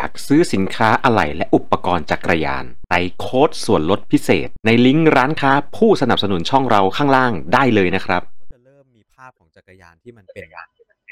[0.00, 8.22] อยากซื้อสินค้าอะไหล่และอุปกรณ์จักรยานใส่โค้ดส่วนลดพิเศษ ในลิงก์ร้านค้าผู้สนับสนุนช่องเราข้างล่างได้เลยนะครับ
[8.52, 10.44] จะเริ่มมีภาพของจักรยานที่มันเป็น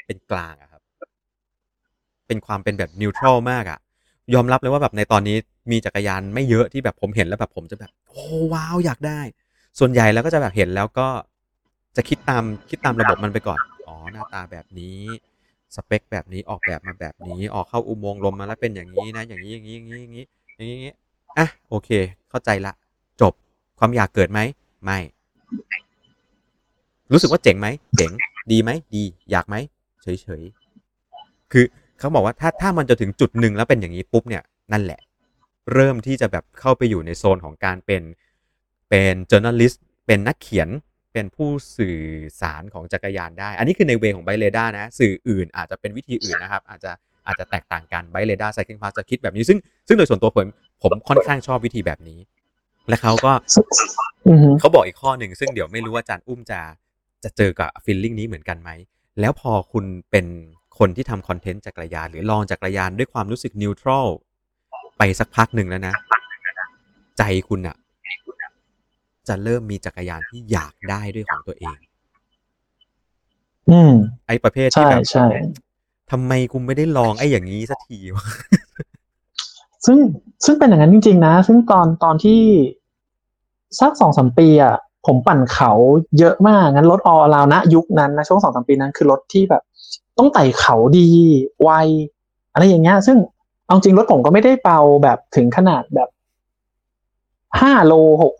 [0.07, 0.81] เป็นกลางอะครับ
[2.27, 3.79] เป็นความเป็นแบบนิวทรัลมากอะ
[4.33, 5.37] ยอมรับเลยว่าแบบในตอนนี้
[5.71, 9.19] มีจักรยานไม่เยอะที่แบบผมเห็นแล้วแบบผมจะแบบโอ้ว้าวอยากได้
[9.79, 11.07] ส่วนใหญ่แล้วก็จะแบบเห็นแล้วก็
[11.95, 14.99] จะคิดตามคิดตามระบบมันไปก่อน อ๋อหน้าตาแบบนี้
[15.75, 20.25] สเปคแบบนี้ออกแบบมาแบบนี้ ออกเข้าอุโมงค์ลมมาแล้วเป็นอย่างนี้นะอย่างนี้อย่างนี้อย่างนี้อย่างนี้
[20.57, 20.93] อย่างนี้อย่างนี้
[21.37, 21.89] อะโอเค
[22.29, 22.73] เข้าใจละ
[23.21, 23.33] จบ
[23.79, 24.39] ความอยากเกิดไหม
[24.83, 24.99] ไม่
[27.11, 27.67] รู้สึกว่าเจ๋งไหม
[27.97, 28.11] เจ๋ง
[28.51, 29.55] ดีไหมดี อยากไหม
[30.03, 30.43] เฉยเฉย
[31.51, 31.65] คือ
[31.99, 34.99] เขาบอกว่าถ้าถ้ามันจะถึงจุดหนึ่งแล้วเป็นอย่างนี้ปุ๊บเนี่ยนั่นแหละ
[35.73, 38.03] เริ่มที่จะแบบเข้าไปอยู่ในโซนของการเป็น
[38.89, 40.69] เป็น journalist เป็นนักเขียน
[41.17, 41.99] เป็นผู้สื่อ
[42.41, 46.91] สารของจักรยานได้ อันนี้คือในเวของไบเรดานะ สื่ออื่นอาจจะเป็นวิธีอื่นนะครับ อาจจะ
[47.27, 50.47] อาจจะแตกต่างกันไบเรดาไซคลิงพาสจะคิดแบบนี้ ซึ่งซึ่งโดยส่วนตัวผม
[50.81, 52.19] ผมค่อนข้างชอบวิธีแบบนี้
[52.89, 53.31] และเขาก็
[54.27, 56.59] อือฮึเขาบอกอีกข้อหนึ่ง ซึ่งเดี๋ยวไม่รู้ว่าอาจารย์อุ้มจะ
[57.23, 58.69] จะเจอกับฟีลลิ่งนี้เหมือนกันไหม
[59.19, 60.25] แล้วพอคุณเป็น
[60.79, 64.07] คนที่ทำคอนเทนต์จักรยาน หรือลองจักรยานด้วยความรู้สึกนิวทรัล
[64.97, 65.93] ไปสักพักหนึ่งแล้วนะ
[67.17, 67.75] ใจคุณอะ
[69.27, 71.77] จะเริ่มมีจักรยานที่อยากได้ด้วยของตัวเอง
[73.69, 73.93] อืม
[74.27, 75.27] ไอ้ประเภทที่ใช่แบบใช่
[76.11, 78.25] ทำไมคุณไม่ได้ลองไอ้อย่างนี้สักทีวะ
[79.85, 79.97] ซึ่ง
[80.45, 82.41] ซึ่งเป็นอย่างนั้นจริง ๆ นะ ซึ่งตอนตอนที่
[83.79, 84.75] สักสองสามปีอะ
[85.05, 85.71] ผมปั่นเขา
[86.19, 89.63] เยอะมาก งั้นรถออลาวนะยุคนั้นนะช่วงสองสามปีนั้นคือรถที่แบบ
[90.17, 91.09] ต้องไต่เขาดี
[91.61, 91.69] ไว
[92.53, 93.17] อะไรอย่างเงี้ย ซึ่ง
[93.65, 96.09] เอาจริงรถผมก็ไม่ได้เบาแบบถึงขนาดแบบ
[97.61, 98.33] ห้าโลหก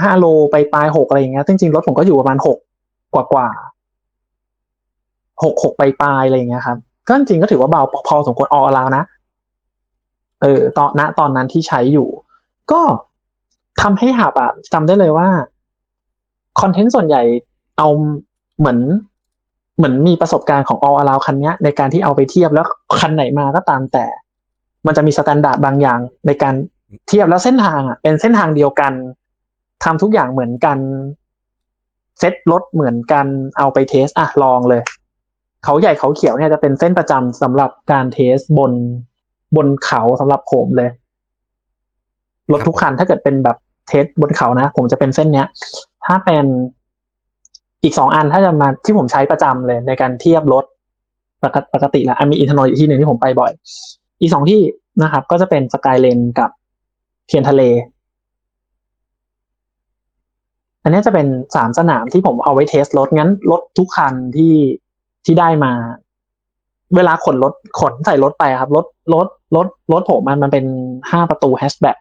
[0.00, 2.58] ห้าโลไปปลายหกอะไรอย่างเงี้ยจริงๆรถผมก็อยู่ประมาณหก
[3.14, 3.48] กว่ากว่า
[5.42, 9.04] หกหกไปปลายอะไรอย่างเงี้ยครับก็จริงก็ถือว่าเบาพอสมควรออลาวนะ
[10.42, 12.08] เออตอนณตอนนั้นที่ใช้อยู่
[12.72, 12.80] ก็
[13.82, 15.28] ทำให้หับอะจำได้เลยว่า
[16.60, 17.22] คอนเทนต์ส่วนใหญ่
[17.78, 17.88] เอา
[18.58, 18.78] เหมือน
[19.76, 22.66] เหมือนมีประสบการณ์ของ all around คันเนี้ยในการที่เอาไปเทียบแล้ว
[23.00, 24.06] คันไหนมาก็ตามแต่
[24.86, 26.54] มันจะมี standard บางอย่างในการ
[27.08, 28.92] เทียบแล้วเส้นทางอะเป็นเส้นทางเดียวกัน
[29.84, 30.78] ทำทุกอย่างเหมือนกัน
[32.18, 33.26] เซ็ตรถเหมือนกัน
[33.58, 34.82] เอาไป test อะลองเลย
[35.64, 38.72] เขาใหญ่เขาเขียวเนี่ยจะเป็นเส้นประจำสำหรับการ test บน
[39.56, 40.90] บนเขาสำหรับผมเลย
[42.52, 43.56] รถทุกคันถ้าเกิดเป็นแบบ
[43.88, 45.46] test บนเขานะ ผมจะเป็นเส้นเนี้ย
[46.06, 46.44] ถ้าเป็น
[47.84, 50.64] อีกสองอันถ้าจะมาที่ผมใช้ประจำเลย ในการเทียบรถ
[51.44, 53.52] ปกติปกติแล้วอะมีอินทนอยอีกที่หนึ่งที่ผมไปบ่อย
[54.20, 54.60] อีกสองที่
[55.02, 56.50] นะครับ ก็จะเป็นสกายเลนกับ
[57.28, 57.62] เทียนทะเล
[60.82, 61.26] อันนี้จะเป็น
[61.56, 64.54] สามสนามที่ผมเอาไว้เทสรถงั้นรถทุกคันที่
[65.24, 65.72] ที่ได้มา
[66.96, 69.26] เวลาขนรถขนใส่รถไปครับรถรถ
[69.56, 70.64] รถรถผมมันมันเป็น
[71.10, 71.96] ห้าประตูแฮชแบ็ก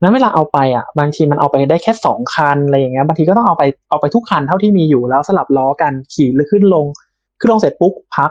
[0.00, 6.84] นั้นเวลาเอาไปอะ บางทีมันเอาไปได้แค่สองคันอะไรอย่างเงี้ยบางทีก็ต้องเอาไปเอาไปทุกคันเท่าที่มีอยู่แล้วสลับล้อกันขี่หรือขึ้นลง
[7.40, 8.30] ขึ้นลงเสร็จปุ๊บพัก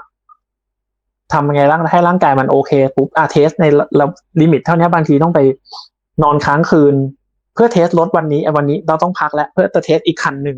[1.34, 3.66] ทำยังไงร่างให้ร่างกายมันโอเคปุ๊บอะ test ใน
[4.00, 5.40] limit เท่านี้บางทีต้องไป
[6.24, 6.96] นอนค้างคืน
[7.58, 10.58] เพื่อ test รถวันนี้ไอ้วันนี้เราต้องพักแล้วเพื่อจะ test อีกคันหนึ่ง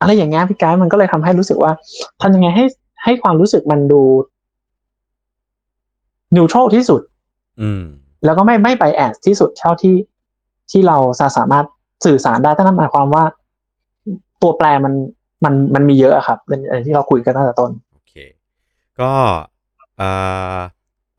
[0.00, 1.72] อะไรอย่างเงี้ยพี่ไกด์มันก็เลยทำให้รู้สึกว่า
[2.22, 2.64] ทำยังไงให้
[3.04, 4.02] ให้ความรู้สึกมันดู
[6.36, 7.00] นิวทรัลที่สุด
[7.60, 7.84] อืม
[8.24, 9.94] แล้วก็ไม่ไม่ไปแอดที่สุดเท่าที่
[10.70, 11.64] ที่เราจะสามารถ
[12.04, 13.24] สื่อสารได้ตั้งแต่หมายความว่า
[14.42, 14.94] ตัวแปรมัน
[15.44, 18.14] มันมันมีเยอะอะครับเป็นอะไรที่เราคุยกันตั้งแต่ต้นโอเค
[19.00, 19.12] ก็
[19.96, 20.08] เอ่
[20.56, 20.58] อ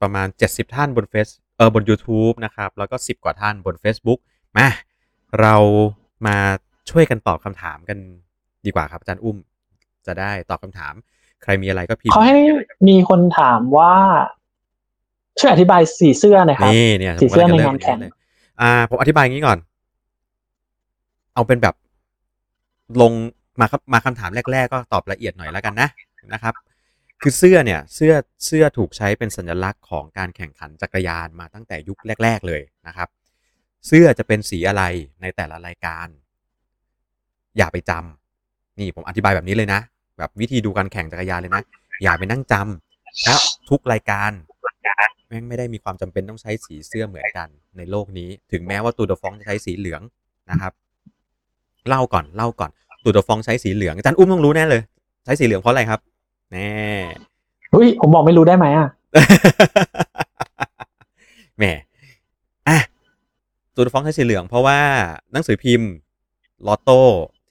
[0.01, 1.27] ประมาณ 70 ท่านบนเฟซ
[1.57, 4.19] เออบน YouTube นะครับ แล้วก็ 10 กว่าท่านบน Facebook
[4.57, 4.67] มา
[5.41, 5.55] เรา
[6.27, 6.37] มา
[6.89, 7.97] ช่วยกันตอบคำถามกัน
[8.65, 9.37] ดีกว่าครับอาจารย์อุ้ม
[10.07, 10.93] จะได้ตอบคำถาม
[11.43, 12.37] ใครมีอะไรก็พิมพ์เขาให้
[12.87, 13.93] มีคนถามว่า
[15.39, 18.11] ช่วยอธิบายสีเสื้อหน่อยครับนี่เนี่ยสีเสื้อผมกำลัในจะงานแข่งเลย
[18.61, 19.57] อ่า ผมอธิบายอย่างนี้ก่อน
[21.33, 21.75] เอาเป็นแบบ
[23.01, 23.11] ลง
[23.59, 25.89] มาครับมาคำถามแรก ๆ ก็ตอบละเอียดหน่อยแล้วกันนะ
[26.33, 26.53] นะครับ
[27.21, 28.13] คือเสื้อเนี่ย เสื้อ
[28.45, 33.07] เสื้อถูกใช้เป็นสัญลักษณ์ของการแข่งขันจักรยานมาตั้งแต่ยุคแรก ๆ เลยนะครับ
[33.87, 34.83] เสื้อจะเป็นสีอะไร
[35.21, 36.07] ในแต่ละรายการ
[37.57, 39.79] อย่าไปจำนี่ผมอธิบายแบบนี้เลยนะ
[40.17, 41.61] แบบวิธีดูการแข่งจักรยานเลยนะ
[42.03, 43.39] อย่าไปนั่งจำเพราะ
[43.69, 44.31] ทุกรายการ
[45.27, 47.47] แม่งไม่ได้มีความจำเป็นต้องใช้สีเสื้อเหมือนกัน
[47.77, 50.01] ในโลกนี้ ถึงแม้ว่าตูดฟองจะใช้สีเหลือง
[50.51, 50.73] นะครับ
[51.87, 52.71] เล่าก่อนเล่าก่อน
[53.03, 54.81] ตูดฟองใช้สีเหลืองอาจารย์อุ้มต้องรู้แน่เลย
[55.25, 55.99] ใช้สีเหลืองเพราะอะไรครับ
[56.51, 56.69] แน่
[57.73, 58.87] อุ้ยผมบอกไม่รู้ได้ไหมอะ
[61.57, 61.94] แหมอะ
[63.75, 64.79] ตูดฟองใช้สีเหลืองเพราะว่า
[65.31, 65.91] หนังสือพิมพ์
[66.67, 67.01] ลอตโต้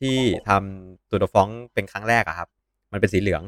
[0.01, 0.19] ที่
[0.49, 2.49] ทำตูดฟองเป็นครั้งแรกอะครับ
[2.93, 3.43] มันเป็นสีเหลือง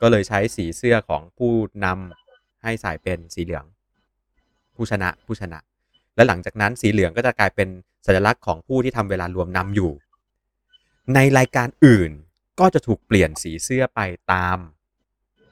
[0.00, 1.52] ก็เลยใช้สีเสื้อของผู้
[1.84, 3.64] นำให้ใส่เป็นสีเหลือง
[4.74, 5.58] ผู้ชนะผู้ชนะ
[6.14, 7.68] และหลังจากนั้นสีเหลืองก็จะกลายเป็น
[8.06, 9.92] สัญลักษณ์ของผู้ที่ทำเวลารวมนำอยู่
[11.14, 12.10] ในรายการอื่น
[12.60, 14.00] ก็จะถูกเปลี่ยนสีเสื้อไป
[14.32, 14.58] ตาม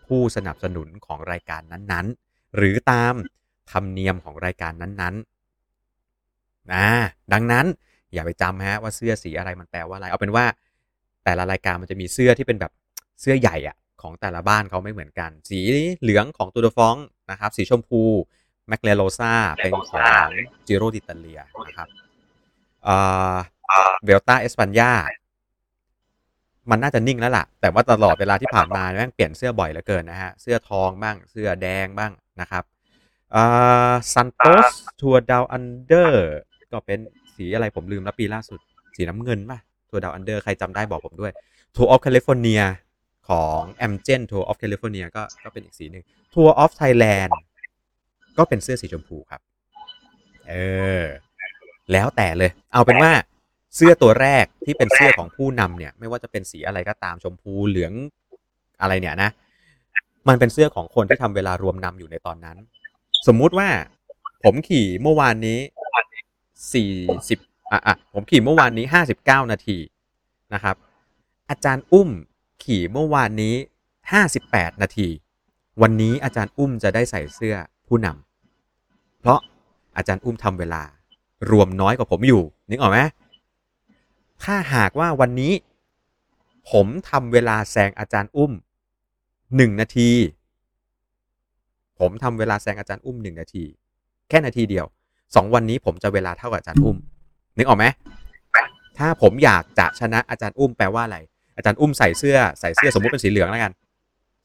[0.06, 3.14] ผู้สนับสนุนของรายการนั้นๆ หรือตาม
[3.70, 5.41] ธรรมเนียมของรายการนั้นๆ
[6.72, 6.86] นะ
[7.32, 7.66] ดังนั้น
[8.12, 10.44] อย่าไปจำฮะว่าเสื้อสีอะไรมันแปลว่าอะไร เอาเป็นว่า
[11.24, 12.72] แต่ละรายการมันจะมีเสื้อที่เป็นแบบ
[13.20, 15.60] เสื้อใหญ่อะของแต่ละบ้านเขาไม่เหมือนกัน สี
[16.00, 16.96] เหลืองของ Tour de France
[17.30, 18.02] นะครับ สีชมพู
[18.68, 20.28] Maglia Rosa เป็นของ
[20.66, 21.88] Giro d'Italia นะครับ
[24.04, 24.92] Vuelta a España
[26.70, 32.64] มันน่าจะนิ่งแล้วล่ะ แต่ว่าตลอดเวลาที่ผ่านมาแม่งเปลี่ยนเสื้อบ่อยเหลือเกินนะฮะ เสื้อทองบ้าง เสื้อแดงบ้างนะครับ
[34.12, 36.32] Santos Tour Down Under
[36.72, 36.98] ก็เป็น
[37.36, 38.58] สีอะไรผมลืมแล้วปีล่าสุด
[38.96, 39.58] สีน้ำเงินป่ะ
[39.88, 41.32] Tour Down Under ใครจำได้บอกผมด้วย
[41.76, 42.60] Tour of California
[43.28, 46.04] ของ Amgen Tour of California ก็ก็เป็นอีกสีหนึ่ง
[46.34, 47.36] Tour of Thailand
[48.38, 49.40] ก็เป็นเสื้อสีชมพูครับ
[50.48, 50.54] เอ
[51.02, 51.04] อ
[51.92, 53.12] แล้วแต่เลย เอาเป็นว่า
[53.76, 57.92] เสื้อตัวแรกที่เป็นเสื้อของผู้นำเนี่ย ไม่ว่าจะเป็นสีอะไรก็ตามชมพูเหลือง
[58.80, 59.30] อะไรเนี่ยนะ
[60.28, 62.56] มันเป็นเสื้อของคนที่ทำเวลารวมนำอยู่ในตอนนั้น
[63.26, 63.68] สมมุติว่า
[64.44, 65.58] ผมขี่เมื่อวานนี้
[66.72, 66.92] สี่
[67.28, 67.38] สิบ
[67.72, 69.78] อะอะผมขี่เมื่อวานนี้ห้าสิบเก้านาที
[70.54, 70.76] นะครับ
[71.50, 72.10] อาจารย์อุ้ม
[72.64, 73.54] ขี่เมื่อวานนี้
[74.12, 75.08] ห้าสิบแปดนาที
[75.82, 77.56] วันนี้อาจารย์อุ้มจะได้ใส่เสื้อ
[77.86, 79.40] ผู้นำเพราะ
[79.96, 80.82] อาจารย์อุ้มทำเวลา
[81.50, 82.98] รวมน้อยกว่าผมอยู่นึกออกไหม
[84.42, 85.52] ถ้าหากว่าวันนี้
[86.70, 88.52] ผมทำเวลาแซงอาจารย์อุ้ม
[89.56, 90.10] หนึ่งนาที
[91.98, 93.64] ผมทำเวลาแซงอาจารย์อุ้มหนึ่งนาที
[94.28, 94.86] แค่นาทีเดียว
[95.36, 96.96] สองวันนี้ผมจะเวลาเท่ากับอาจารย์อุ้ม
[97.56, 97.84] นึกออกไหม
[98.98, 101.18] ถ้าผมอยากจะชนะอาจารย์อุ้มแปลว่าอะไร
[101.56, 103.72] อาจารย์อุ้มใส่เสื้อใส่เสื้อสมมติเป็นสีเหลืองแล้วกัน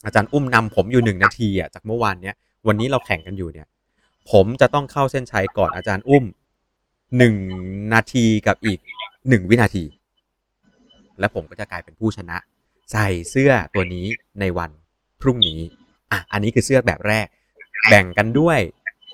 [0.05, 2.35] อาจารย์อุ้มนำผมอยู่หนึ่งนาทีอะจากเมื่อวานเนี้ย
[2.67, 3.67] วันนี้เราแข่งกันอยู่เนี่ย
[4.31, 6.23] ผมจะต้องเข้าเส้นชัยก่อนอาจารย์อุ้ม
[7.17, 7.35] หนึ่ง
[7.93, 8.79] นาทีกับอีก
[9.29, 9.83] หนึ่งวินาที
[11.19, 12.37] และผมก็จะกลายเป็นผู้ชนะ
[12.91, 14.05] ใส่เสื้อตัวนี้
[14.39, 14.71] ในวัน
[15.21, 15.59] พรุ่งนี้
[16.11, 17.27] อะอันนี้คือเสื้อแบบแรก
[17.89, 18.59] แบ่งกันด้วย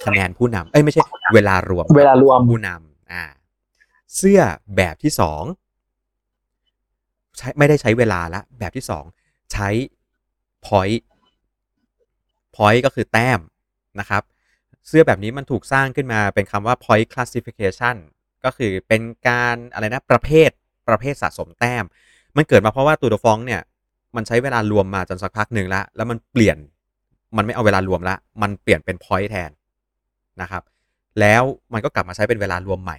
[0.06, 1.02] คะแนนผู้นำเอ้ยไม่ใช่
[1.34, 3.24] เวลารวมเวลารวม ผู้นำอ่า
[4.18, 4.42] เสื้อ
[4.76, 5.44] แบบที่สอง
[7.38, 9.06] ใช้ไม่ได้ใช้เวลาละ แบบที่สอง
[9.54, 9.70] ใช้
[10.66, 11.02] point
[12.56, 13.40] point ก็คือแต้ม
[14.00, 14.24] นะครับ
[14.88, 17.96] เสื้อแบบนี้มันถูกสร้างขึ้นมาเป็นคำว่า point classification
[18.46, 20.50] ก็คือเป็นการอะไรนะประเภท
[20.88, 21.84] ประเภทสะสมแต้ม
[22.38, 23.62] มันเกิดมาเพราะว่าตูดฟองเนี่ย
[24.16, 26.58] มันใช้เวลารวมมาจนสักพักหนึ่งแล้วแล้วมันเปลี่ยน
[27.38, 29.52] มันไม่เอาเวลารวมละ มันเปลี่ยนเป็นพอยต์แทน
[30.42, 30.64] นะครับ
[31.20, 31.44] แล้ว
[31.74, 32.98] มันก็กลับมาใช้เป็นเวลารวมใหม่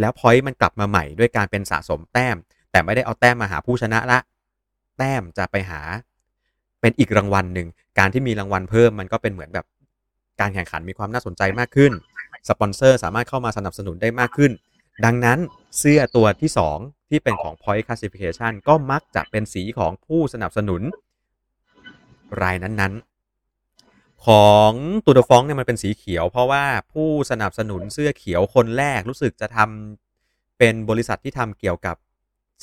[0.00, 2.36] แล้วพอยต์มันกลับมาใหม่ด้วยการเป็นสะสมแต้ม
[2.70, 4.18] แต่ไม่ได้เอาแต้มมาหาผู้ชนะละ
[4.98, 5.80] แต้มจะไปหา
[6.80, 9.66] เป็นอีกรางวัลหนึ่ง การที่มีรางวัลเพิ่มมันก็เป็นเหมือนแบบ
[10.40, 11.92] การแข่งขันมีความน่าสนใจมากขึ้น
[12.48, 14.52] สปอนเซอร์สามารถเข้ามาสนับสนุนได้มากขึ้น
[15.04, 15.38] ดังนั้น
[15.78, 16.50] เสื้อตัวที่
[16.80, 20.82] 2 ที่เป็นของ Point Classification ก็มักจะเป็นสีของผู้สนับสนุน
[22.42, 23.13] รายนั้นๆ
[24.26, 24.70] ของ
[25.04, 31.96] ตูดฟองเนี่ยมันเป็นสีเขียว เพราะว่าผู้สนับสนุนเสื้อเขียวคนแรกรู้สึกจะทำเป็นบริษัทที่ทำเกี่ยวกับ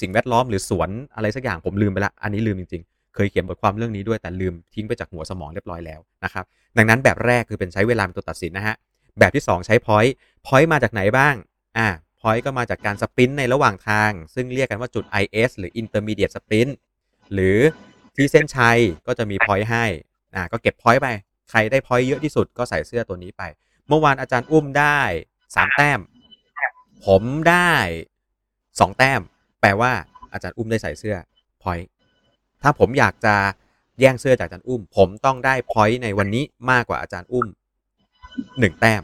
[0.01, 6.45] สิ่งแวดล้อมหรือสวนอะไรสักอย่างผมลืมไปละอันนี้ลืมจริงๆ เคยเขียนบทความเรื่องนี้ด้วยแต่ลืมทิ้งไปจากหัวสมองเรียบร้อยแล้วนะครับ
[6.77, 8.75] ดังนั้นแบบแรกคือเป็นใช้เวลาเป็นตัวตัดสินนะฮะ
[9.19, 10.11] แบบที่ 2 ใช้ point
[10.47, 11.35] point มาจากไหนบ้าง
[11.77, 11.87] อ่า
[12.21, 16.71] point ก็มาจากการสปรินต์ในระหว่างทาง ซึ่งเรียกกันว่าจุด IS หรือ intermediate sprint
[17.33, 17.57] หรือ
[18.15, 19.85] ที่เส้นชัยก็จะมี point ให้
[20.35, 21.07] อ่าก็เก็บ point ไป
[21.51, 23.43] ใครได้ point เยอะที่สุดก็ใส่เสื้อตัวนี้ไป
[23.87, 25.01] เมื่อวานอาจารย์อุ้มได้
[25.39, 25.99] 3แต้ม
[27.05, 27.73] ผมได้
[28.37, 29.21] 2แต้ม
[29.61, 29.91] แปลว่า
[30.33, 31.15] อาจารย์อุ้มได้ใส่เสื้อ
[31.63, 31.85] point
[32.61, 33.35] ถ้าผมอยากจะ
[33.99, 37.47] แย่งเสื้อจากอาจารย์อุ้ม ผมต้องได้พอยต์ในวันนี้มากกว่าอาจารย์อุ้ม
[38.59, 39.03] หนึ่งแต้ม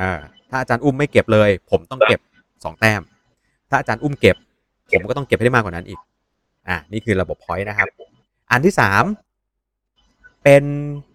[0.00, 0.12] อ่า
[0.50, 2.20] ถ้าอาจารย์อุ้มไม่เก็บเลย ผมต้องเก็บ
[2.64, 3.00] สองแต้ม
[3.70, 4.36] ถ้าอาจารย์อุ้มเก็บ
[4.92, 6.00] ผมก็ต้องเก็บให้ได้มากกว่านั้นอีก
[6.68, 7.88] อ่านี่คือระบบพอยต์นะครับ
[8.50, 9.04] อันที่สาม
[10.44, 10.64] เป็น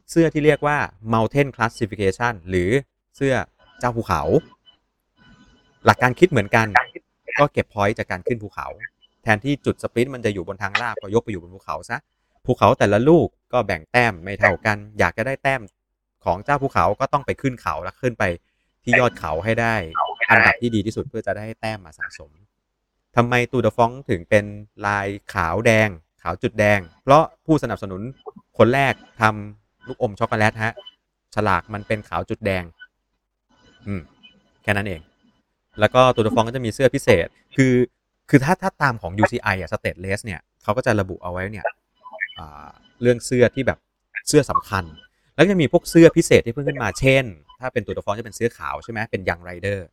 [0.09, 0.77] เสื้อที่เรียกว่า
[1.13, 2.69] mountain classification หรือ
[3.15, 3.33] เสื้อ
[3.79, 4.21] เจ้าภูเขา
[5.85, 6.67] หลักการคิดเหมือนกัน
[7.39, 8.67] ก็เก็บพอยต์จากการขึ้นภูเขา
[9.23, 11.97] แทนที่จุดสปรินต์มันจะอยู่บนทางลาบก็ยกไปอยู่บนภูเขาซะ
[12.45, 15.61] ภูเขาแต่ละลูกก็แบ่งแต้มไม่เท่ากัน อยากจะได้แต้ม
[16.25, 18.23] ของเจ้าภูเขาก็ต้องไปขึ้นเขาแล้วขึ้นไป
[18.83, 19.75] ที่ยอดเขาให้ได้
[20.29, 22.31] อันดับที่ดีที่สุดเพื่อจะได้แต้มมาสะสม
[23.15, 24.45] ทำไมตูดฟองถึงเป็น
[24.85, 25.89] ลายขาวแดง
[26.21, 28.01] ขาวจุดแดง เพราะผู้สนับสนุน
[28.57, 30.73] คนแรกทำ ลูกอมช็อกโกแลตฮะ
[31.35, 32.63] ฉลากมันเป็นขาวจุดแดง
[33.87, 34.01] อืม
[34.63, 35.01] แค่นั้นเอง
[35.79, 37.73] แล้วก็ตูดฟองก็จะมีเสื้อพิเศษ คือ
[38.29, 41.65] คือถ้าถ้าตามของ UCI อะ Stateless เนี่ยเขาก็จะระบุเอาไว้เนี่ย
[43.01, 43.79] เรื่องเสื้อที่แบบ
[44.27, 44.83] เสื้อสำคัญ
[45.35, 47.23] แล้วจะมีพวกเสื้อพิเศษที่เพิ่งขึ้นมา เช่น
[47.59, 49.85] ถ้าเป็นตัวเดอะฟอนจะเป็นเสื้อขาวใช่ไหมเป็นยังไรเดอร์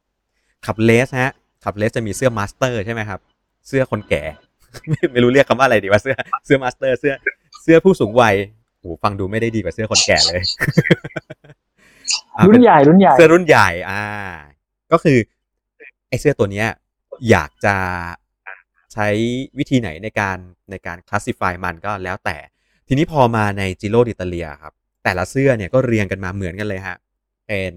[0.66, 1.32] club race ฮะ
[1.64, 3.20] club race จะมีเสื้อ master ใช่ไหมครับ
[3.68, 4.23] เสื้อคนแก่
[4.88, 7.14] ไม่ไม่รู้เรียกคำว่าอะไรดีว่าเสื้อเสื้อ master เสื้อ
[7.62, 8.35] เสื้อผู้สูงวัย
[8.80, 10.42] โอ้ฟังดูไม่ได้ดีกว่าเสื้อคนแก่เลย
[12.37, 14.02] อ่ารุ่เป็นนใหญ่รุ่นใหญ่เสื้อรุ่นใหญ่ อ่า
[14.92, 15.18] ก็คือ
[16.08, 16.68] ไอ้เสื้อตัวเนี้ย
[17.30, 17.76] อยากจะ
[18.92, 19.08] ใช้
[19.58, 20.38] วิธีไหนในการ
[20.70, 22.37] ในการ classify มันก็แล้วแต่
[22.88, 24.72] ทีนี้พอมาใน Giro d'Italia ครับ
[25.04, 26.96] แต่ละเสื้อเนี่ยก็เรียงกันมาเหมือนกันเลยฮะ
[27.46, 27.72] เป็น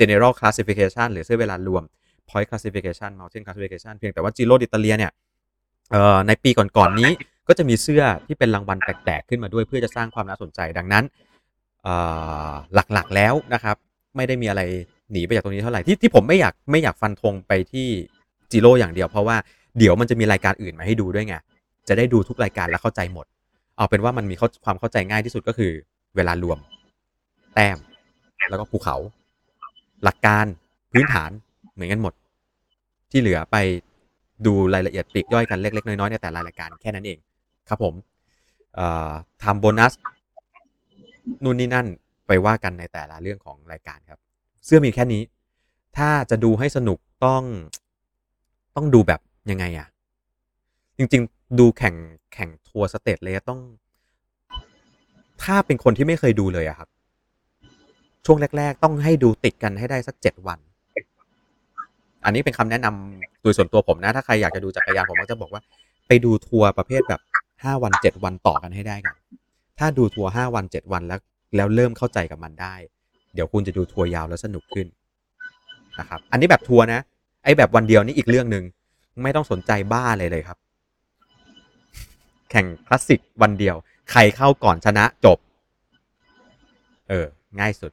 [0.00, 1.82] general classification หรือเสื้อเวลารวม
[2.28, 5.12] point classification mountain classification เพียงแต่ว่าจิโร่ดิตาเลียเนี่ย
[5.90, 7.10] เอ่อในปีก่อนๆนี้
[7.50, 11.04] ก็จะมีเสื้อที่เป็นรางวัลแปลกๆขึ้นมาด้วยเพื่อจะสร้างความน่าสนใจดังนั้น
[12.74, 13.76] หลักๆแล้วนะครับ
[14.16, 14.62] ไม่ได้มีอะไร
[15.12, 17.88] หนีไปจากตรงนี้เท่าไหร่ที่ที่ผมไม่อยากไม่อยากฟันธงไปที่
[18.50, 19.36] จิโร่อย่างเดียว เพราะว่า
[19.78, 21.34] เดี๋ยวมันจะมีรายการอื่นมาให้ดูด้วยไง
[21.88, 23.26] จะได้ดูทุกรายการแล้วเข้าใจหมด
[23.76, 25.72] เอาเป็นว่ามันมีความเข้าใจง่ายที่สุดก็คือ
[26.16, 26.58] เวลารวม
[27.54, 27.78] แต้ม
[28.50, 28.96] แล้วก็ภูเขา
[30.04, 30.46] หลักการ
[30.92, 31.30] พื้นฐาน
[31.72, 32.14] เหมือนกันหมด
[33.10, 33.56] ที่เหลือไป
[34.46, 37.18] ดูรายละเอียดปลีกย่อยกันเล็ก ๆ น้อยๆในแต่ละรายการแค่นั้นเอง
[37.68, 37.94] ครับผม
[39.42, 39.92] ทำโบนัส
[41.44, 41.86] นู่นนี่นั่น
[42.26, 44.20] ไปว่ากันในแต่ละเรื่องของรายการครับ
[44.64, 45.22] เสื้อมีแค่นี้
[45.96, 47.42] ถ้าจะดูให้สนุกต้อง
[48.76, 49.88] ต้องดูแบบยังไงอะ
[50.98, 51.94] จริงๆ ดูแข่ง
[52.34, 53.60] แข่ง tour stage เลยต้อง
[55.42, 56.88] ถ้าเป็นคนที่ไม่เคยดูเลยอะครับ
[58.26, 60.58] ช่วงแรก ๆ ต้องให้ดูติดกันให้ได้สักเจ็ดวัน
[62.24, 65.62] อันนี้เป็นคำแนะนำโดยส่วนตัวผมนะ ถ้าใครอยากจะดูจักรยานผมก็จะบอกว่า
[66.08, 67.20] ไปดูทัวร์ประเภทแบบ
[67.64, 69.16] ห้าวันเจ็ดวันต่อกันให้ได้ก่อน
[69.78, 71.20] ถ้าดูทัวร์ห้าวันเจ็ดวันแล้ว
[71.56, 72.74] แล้วเริ่มเข้าใจกับมันได้
[73.34, 74.86] เดี๋ยวคุณจะดูทัวร์ยาวแล้วสนุกขึ้น
[75.98, 77.00] นะครับ อันนี้แบบทัวร์นะ
[77.44, 78.64] ไอ้แบบวันเดียวนี่อีกเรื่องหนึ่ง
[79.22, 80.58] ไม่ต้องสนใจบ้าเลยเลยครับ
[82.50, 83.76] แข่งคลาสสิกวันเดียว
[84.10, 85.38] ใครเข้าก่อนชนะจบ
[87.08, 87.26] เออ
[87.58, 87.92] ง่ายสุด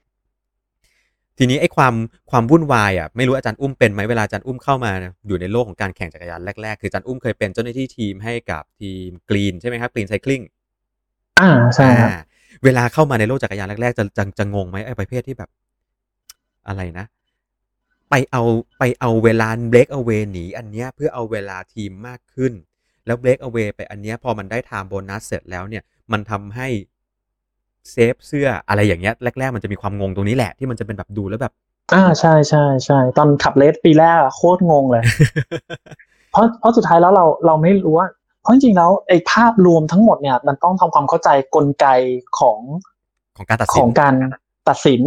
[1.37, 1.93] ทีนี้ไอ้ความ
[2.31, 4.91] ความวุ่นวายอะไม่รู้อาจารย์อุ้มเป็นไหมเวลาอาจารย์อุ้มเข้ามา
[5.27, 10.41] อยู่ในโลกของการแข่งจักรยานแรกๆ คืออาจารย์อุ้มเคยเป็นเจ้าหน้าที่ทีมให้กับทีมกรีนใช่ไหมครับกรีนไซคลิง
[11.41, 12.19] อ่าใช่ครับอ่า
[12.63, 15.49] เวลาเข้ามาในโลกจักรยานแรกๆจะจะจะงงไหมไอ้ประเภทที่แบบ
[16.67, 17.05] อะไรนะ
[18.09, 18.43] ไปเอา
[18.79, 22.53] ไปเอาเวลาเบรกเอา a y หนีอันเนี้ยเพื่อเอาเวลาทีมมากขึ้น
[23.05, 26.67] แล้วเบรกเอา a y ไปอันเนี้ยพอมันได้ไทม์โบนัสเสร็จแล้วเนี่ย มันทำให้
[27.91, 31.53] เซฟเสื้ออะไรอย่างเงี้ยแรกๆ มันจะมีความงงตรงนี้แหละที่มันจะเป็นแบบดูแล้วแบบ
[31.93, 35.03] อ่าใช่ใช่ใช่ตอนขับเลสปีแรกอะโคตรงงเลย
[36.31, 38.07] เพราะเพราะสุดท้ายแล้วเราเราไม่รู้ว่า
[38.41, 41.87] เพราะจริงๆแล้วไอ้ภาพรวมทั้งหมดเนี่ย มันต้องทำความเข้าใจกลไก
[42.39, 42.59] ของ
[43.37, 44.13] ของการตัดขสิอนงการ
[44.67, 45.01] ตัดสิน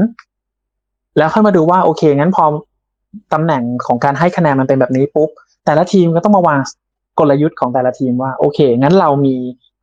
[1.16, 2.44] แล้วค่อยมาดูว่าโอเคงั้นพอ
[3.32, 5.30] ตำแหน่งของการให้คะแนนมันเป็นแบบนี้ปุ๊บ
[5.64, 6.60] แต่ละทีมก็ต้องมาวาง
[7.18, 9.36] กลยุทธ์ของแต่ละทีมว่า โอเค งั้นเรามี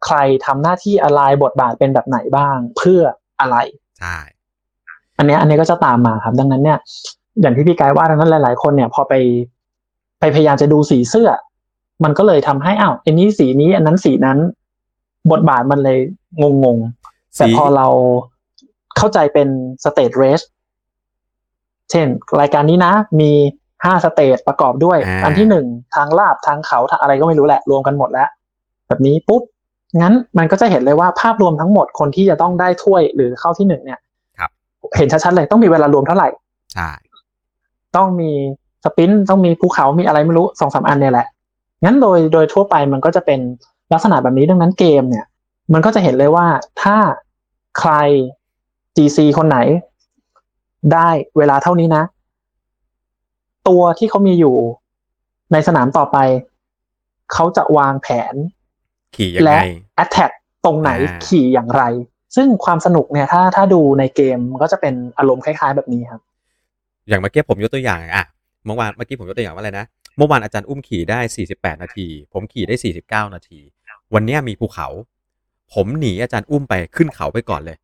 [0.06, 3.02] ใครทำหน้าที่อะไรบทบาทเป็นแบบไหนบ้าง เพื่อ
[3.40, 3.58] อะไร
[4.00, 4.18] ใช่
[5.18, 6.80] อันเนี้ยอันนี้ก็จะตามมาครับ ดังนั้นเนี่ย
[7.42, 9.14] อย่างที่พี่กายว่าดังนั้นหลาย ๆ คนเนี่ย พอไป
[10.20, 11.30] ไปพยายามจะดูสีเสื้อ
[12.04, 14.38] มันก็เลยทำให้อ้าวอันนี้สีนี้ อันนั้นสีนั้น
[15.32, 16.00] บทบาทมันเลย
[16.42, 17.88] งงงๆแต่ทีนี้พอเรา
[18.98, 19.48] เข้าใจเป็น
[19.84, 20.42] stage race
[21.92, 22.08] เช่น
[22.40, 23.32] รายการนี้นะ มี
[23.86, 28.30] ห้า stage ประกอบด้วยาอันที่หนึ่งทางลาบทางเขาทางอะไรก็ไม่รู้แหละ รวมกันหมดแล้ว
[28.88, 29.42] แบบนี้ปุ๊บ
[29.96, 34.00] งั้นมันก็จะเห็นเลยว่าภาพรวมทั้งหมดคนที่จะต้องได้ถ้วยหรือเข้าที่หนึ่งเนี่ย
[34.40, 34.50] ครับ
[34.98, 36.30] เห็นชัดๆเลยต้องมีเวลารวมเท่าไหร่
[36.74, 36.90] ใช่
[37.96, 38.32] ต้องมี
[38.84, 41.28] sprint ต้องมีภูเขามีอะไรไม่รู้สองสามอันเนี่ยแหละ
[41.84, 43.40] งั้นโดยโดยทั่วไปมันก็จะเป็น
[43.94, 45.26] ลักษณะแบบนี้ดังนั้นเกมเนี่ย
[45.74, 46.48] มันก็จะเห็นเลยว่า
[46.82, 46.98] ถ้า
[47.80, 47.94] ใคร
[48.96, 49.58] GC คนไหน
[50.94, 52.04] ได้เวลาเท่านี้นะ
[53.68, 54.56] ตัวที่เขามีอยู่
[55.52, 56.18] ในสนามต่อไป
[57.34, 58.34] เขาจะวางแผน
[59.16, 59.66] ขี่ยังและไง
[60.04, 60.32] attack
[60.66, 61.84] ตรงไหนอ่าขี่อย่างไร
[62.36, 66.22] ซึ่งความสนุกเนี่ยถ้าถ้าดูในเกมมันก็จะเป็นอารมณ์คล้าย ๆ แบบนี้ครับ
[67.08, 68.26] อย่างเมื่อกี้ผมยกตัวอย่างอะ
[68.66, 69.86] เมื่อวานเมื่อกี้ผมยกตัวอย่างว่าอะไรนะ
[70.18, 71.20] เมื่อวานอาจารย์อุ้มขี่ได้
[71.52, 72.76] 48 นาที ผมขี่ได้
[73.28, 73.60] 49 นาที
[74.14, 74.88] วันเนี้ยมีภูเขา
[75.74, 77.78] ผมหนีอาจารย์อุ้มไปขึ้นเขาไปก่อนเลย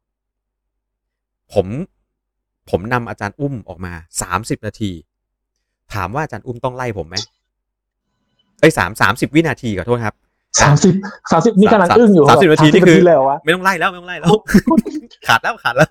[1.54, 1.68] ผม
[2.70, 3.94] ผมนำอาจารย์อุ้มออกมา
[4.30, 4.92] 30 นาที
[5.94, 7.16] ถามว่าอาจารย์อุ้มต้องไล่ผมไหม
[8.60, 10.16] เอ้ยสามสามสิบวินาทีขอโทษครับ
[10.62, 10.94] สามสิบ
[11.32, 14.28] สามสิบนี่กำลังสามอึ้งอยู่สามสิบนาทีนี่คือเลยเหรอวะไม่ต้องไล่แล้วไม่ต้องไล่แล้ว
[15.28, 15.90] ขาดแล้วขาดแล้ว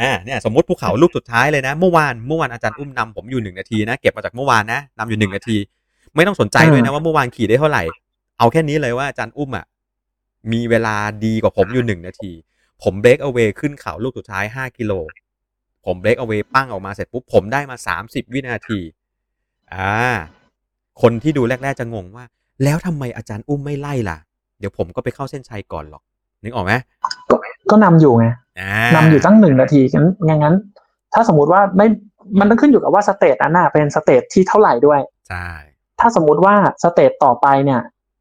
[0.00, 5.56] อ่าเนี่ยสมมติภูเขาลูกสุดท้ายเลยนะ เมื่อวานเมื่อวานอาจารย์อุ้มนำผมอยู่หนึ่งนาทีนะเก็บมาจากเมื่อวานนะนำอยู่หนึ่งนาที
[6.14, 7.82] ไม่ต้องสนใจด้วยนะว่าเมื่อวานขี่ได้เท่าไหร่
[8.38, 9.64] เอาแค่นี้เลยว่าอาจารย์อุ้มอะ
[10.52, 12.32] มีเวลาดีกว่าผมอยู่หนึ่งนาที
[12.82, 14.92] ผมเบรกเอา a y ขึ้นเขาลูกสุดท้ายห้ากิโล
[15.86, 18.80] ผมเบรกเอา a y ปั้งออกมาเสร็จปุ๊บผมได้มาสามสิบวินาที
[19.72, 19.92] อ่า
[21.02, 22.24] คนที่ดูแรก ๆ จะงงว่า
[22.64, 24.18] แล้วทำไมอาจารย์อุ้มไม่ไล่ล่ะ
[24.58, 26.02] เดี๋ยวผมก็ไปเข้าเส้นชัยก่อนหรอก
[26.42, 26.72] นึกออกไหม
[27.30, 27.36] ก็
[27.70, 28.26] ก็นำอยู่ไง
[28.60, 30.54] อ่านำอยู่ตั้งหนึ่งนาทีงั้นงั้นงั้น
[31.14, 31.86] ถ้าสมมติว่าไม่
[32.38, 35.48] มันต้องขึ้นอยู่กับว่า stage นั้นน่ะเป็น stage ที่เท่าไหร่ด้วยใช่
[36.00, 37.80] ถ้าสมมติว่า stage ต่อไปเนี่ย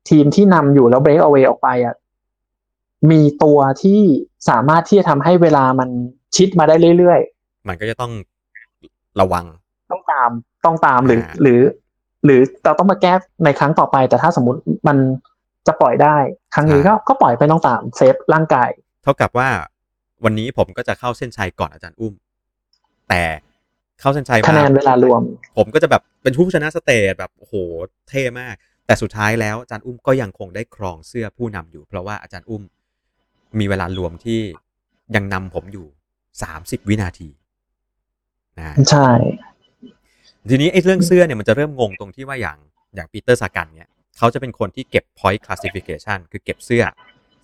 [0.09, 1.95] ทีมที่นำอยู่แล้วเบรกเอา a y ออกไปอะ
[3.11, 4.01] มีตัวที่
[4.49, 5.89] สามารถที่จะทำให้เวลามัน
[6.35, 7.19] ชิดมาได้เรื่อย
[7.67, 8.11] มันก็จะต้อง
[9.21, 10.31] ระวังๆต้องตาม
[10.65, 11.59] ต้องตามหรืออ่าหรือ
[12.25, 13.13] หรือเราต้องมาแก้
[13.45, 14.97] ในครั้งต่อไป แต่ถ้าสมมติมัน
[15.67, 16.15] จะปล่อยได้
[16.53, 18.69] ครั้งนี้ก็ก็ปล่อยไปต้องตาม save ร่างกาย
[19.03, 19.49] เท่ากับว่า
[20.23, 22.13] วันนี้ผมก็จะเข้าเส้นชัยก่อนอาจารย์อุ้ม
[23.09, 23.23] แต่
[23.99, 25.21] เข้าเส้นชัยมาคะแนนเวลารวม
[25.57, 27.53] ผมก็จะแบบเป็นผู้ชนะ stage แบบโอ้โห
[28.09, 32.63] เท่มาก แต่สุดท้ายแล้วอาจารย์อุ้มก็ยังคงได้ครองเสื้อผู้นำอยู่ เพราะว่าอาจารย์อุ้ม
[33.59, 34.39] มีเวลารวมที่
[35.15, 35.87] ยังนำผมอยู่
[36.43, 37.29] สามสิบวินาที
[38.59, 39.07] นะใช่
[40.49, 42.57] ทีนี้ไอ้เรื่องเสื้อเนี่ยมันจะเริ่มงงตรงที่ว่าอย่าง
[42.95, 46.83] อย่าง Peter Sagan เนี่ยเขาจะเป็นคนที่เก็บ point classification คือเก็บเสื้อ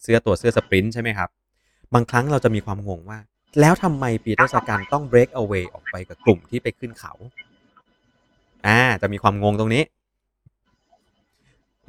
[0.04, 1.30] เสื้อตัวเสื้อ sprint ใช่ไหมครับ
[1.94, 3.20] บางครั้งเราจะมีความงงว่า
[3.60, 7.14] แล้วทำไม Peter Sagan ต้อง break away ออกไปกับกลุ่มที่ไปขึ้นเขา
[8.68, 9.84] อ่าจะมีความงงตรงนี้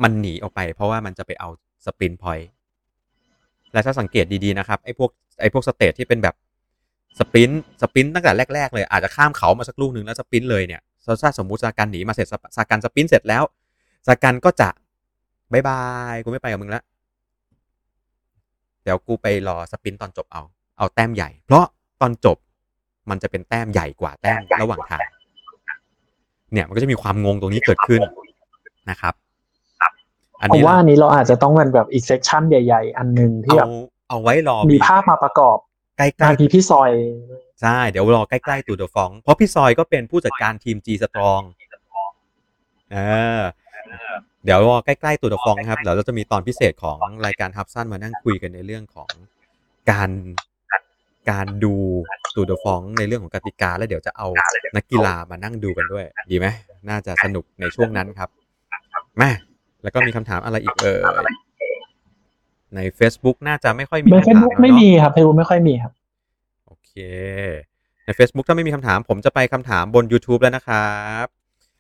[0.02, 1.48] มันหนีออกไป เพราะว่ามันจะไปเอา
[1.86, 2.48] sprint point
[3.72, 5.10] และถ้าสังเกตดีๆนะครับไอ้พวก
[5.40, 6.34] ไอ้พวก stage ที่เป็นแบบ
[7.18, 10.80] sprint sprint ตั้งแต่แรก ๆ เลยอาจจะข้ามเขามาสักลูกหนึ่งแล้ว sprint เลยเนี่ย
[11.22, 12.26] ถ้าสมมุติ Sagan หนีมาเสร็จ
[12.56, 13.42] Sagan sprint เสร็จแล้ว
[14.06, 14.68] Sagan ก็จะ
[15.52, 16.84] bye bye กูไม่ไปกับมึงแล้ว
[18.82, 20.42] เดี๋ยวกูไปรอ sprint ตอนจบเอา
[20.78, 21.64] เอาแต้มใหญ่ เพราะ
[22.00, 22.36] ตอนจบ
[23.10, 25.00] มันจะเป็นแต้มใหญ่กว่าแต้มระหว่างทาง
[26.52, 28.00] เนี่ยมันก็จะมีความงงตรงนี้เกิดขึ้น
[28.90, 29.14] นะครับ
[30.40, 33.68] อันผมนี้ว่าอันนี้เราอาจจะต้องเป็นแบบอีก section ใหญ่ ๆ อันหนึ่งที่เอาแบบ
[34.08, 35.58] เอาไว้รอมีภาพมาประกอบ
[35.98, 41.44] ใกล้บางทีพี่ซอยๆ ใช่ เดี๋ยวรอใกล้ๆ Tour de France เพราะพี่ซอยก็เป็นผู้จัดการทีม G Strong
[42.92, 42.96] เอ
[43.40, 43.42] อ
[44.44, 49.08] เดี๋ยวรอใกล้ๆ Tour de France ครับเดี๋ยวเราจะมีตอนพิเศษของรายการฮับสั้นมานั่งคุยกันในเรื่องของ
[49.90, 50.10] การ
[51.30, 51.74] การดู
[52.34, 54.28] Tour de France ในเรื่องของกติกา แล้วเดี๋ยวจะเอา
[54.76, 56.46] นักกีฬามานั่งดูกันด้วย ดีไหม
[56.88, 58.28] น่าจะสนุกในช่วงนั้นครับ
[59.20, 59.30] มา
[59.82, 61.02] แล้วก็มีคำถามอะไรอีกเอ่ย
[62.74, 65.97] ใน Facebook น่าจะไม่ค่อยมีในคำเฟซถามบุ๊กแล้วไม่เนาะมีครับเฟซบุ๊กไม่ค่อยมีครับโอ
[66.88, 66.94] เค
[68.04, 71.26] ใน Facebook ถ้าไม่มีคำถาม ผมจะไปคำถามบน YouTube แล้วนะครับ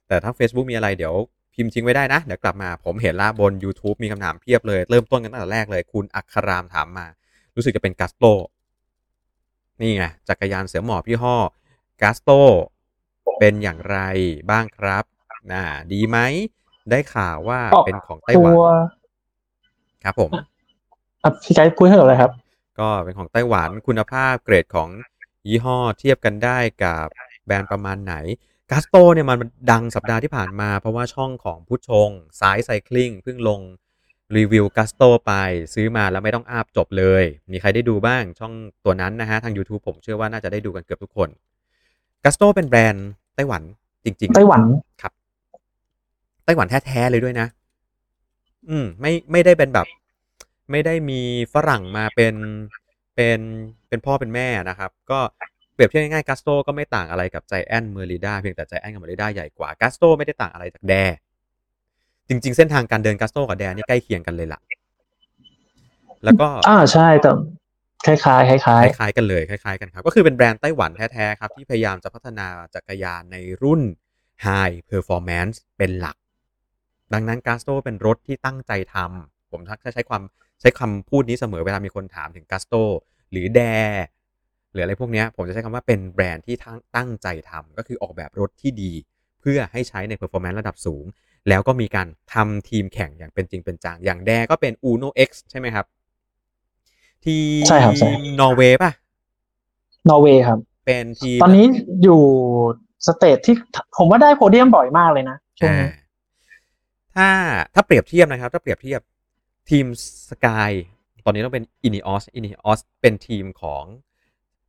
[0.08, 1.14] แต่ถ้า Facebook มีอะไรเดี๋ยว
[1.54, 7.06] พิมพ์ทิ้งไว้ได้นะ เดี๋ยวกลับมาผมเห็นละบน YouTube มีคำถามเพียบเลย เริ่มต้นกันตั้งแต่แรกเลย คุณอัครามถามมา
[7.56, 8.24] รู้สึกจะเป็นกัสโต
[9.80, 11.36] นี่ไงจักรยานเสือหมอบยี่ห้อ
[12.02, 12.30] กัสโต
[13.38, 13.98] เป็นอย่างไร
[14.50, 15.04] บ้างครับ
[15.52, 16.18] น่าดีไหม
[16.90, 18.64] ได้ข่าวว่าอ๋อเป็นของไต้ตัหวันว
[20.04, 20.30] ครับผม
[21.22, 22.30] อะพี่ไกด์พูดให้หน่อยเลยครับ
[22.80, 24.88] ก็เป็นของไต้หวันคุณภาพเกรดของ
[25.48, 27.06] ยี่ห้อเทียบกันได้กับ
[27.46, 28.14] แบรนด์ประมาณไหน
[28.70, 29.38] กัสโตเนี่ยมัน
[29.70, 32.08] ดังสัปดาห์ที่ผ่านมา เพราะว่าช่องของผู้ชง
[32.40, 33.60] สายไซคลิงเพิ่งลง
[34.36, 35.32] รีวิวกัสโตไป
[35.74, 38.52] ซื้อมาแล้วไม่ต้องอาบจบเลย มีใครได้ดูบ้างช่อง
[38.84, 41.28] ตัวนั้นนะฮะ ทาง YouTube ผมเชื่อว่าน่าจะได้ดูกันเกือบทุกคน
[42.24, 43.62] กัสโตเป็นแบรนด์ไต้หวัน
[44.04, 44.62] จริง ๆ ไต้หวัน
[45.02, 45.12] ครับ
[46.44, 47.46] ไต้หวันแท้ ๆ เลยด้วยนะ
[48.68, 49.86] อืม ไม่ไม่ได้เป็นแบบ
[50.70, 51.20] ไม่ได้มี
[51.54, 52.34] ฝรั่งมาเป็น
[53.16, 53.40] เป็น
[53.88, 55.20] เป็นพ่อเป็นแม่นะครับ ก็
[55.74, 60.94] เปรียบเทียบง่ายๆกัสโตก็ไม่ต่างอะไรกับใจแอนเมอริด้าเพียงแต่ใจแอนกับเมอริด้าใหญ่กว่ากัสโตไม่ได้ต่างอะไรจากแด
[62.28, 64.60] จริง ๆ เส้นทางการเดินกัสโตกับแดนี่ใกล้เคียงกันเลยล่ะ
[66.24, 67.30] แล้วก็อ่าใช่แต่
[68.06, 73.82] คล้ายๆคล้ายคล้ายๆกันเลยคล้ายๆกันครับ ก็คือเป็นแบรนด์ไต้หวันแท้ๆครับ ที่พยายามจะพัฒนาจักรยานในรุ่น
[74.46, 76.16] High Performance เป็นหลัก
[77.12, 80.22] ดังนั้นกาสโตเป็นรถที่ตั้งใจทำผมทักใช้ความ
[80.60, 82.74] ใช้คำพูดนี้เสมอเวลามีคนถามถึงกาสโต
[83.30, 83.60] หรือแด
[84.72, 88.92] หรืออะไรพวกเนี้ยผมจะใช้คำว่าเป็นแบรนด์ที่ทั้งตั้งใจทำก็คือออกแบบรถที่ดี
[89.40, 91.04] เพื่อให้ใช้ใน performance ระดับสูง
[91.48, 95.86] แล้วก็มีการทำทีมแข่งอย่างเป็นจริงเป็นจังอย่างแดก็เป็น Uno X ใช่ไหมครับ
[97.24, 101.66] ที่ใช่ครับใช่นอร์เวย์ป่ะๆนอร์เวย์ครับ เป็นทีมตอนนี้
[102.02, 102.20] อยู่
[103.06, 103.54] stage ที่
[103.96, 105.90] ผมว่าได้โพเดียมบ่อยมากเลยนะช่วงอ่านี้
[107.16, 107.28] ถ้า
[107.74, 109.00] ถ้าเปรียบเทียบนะครับ ถ้าเปรียบเทียบ
[109.70, 109.86] ทีม
[110.30, 110.70] Sky
[111.24, 113.84] ตอนนี้ต้องเป็น Ineos Ineos เป็นทีมของ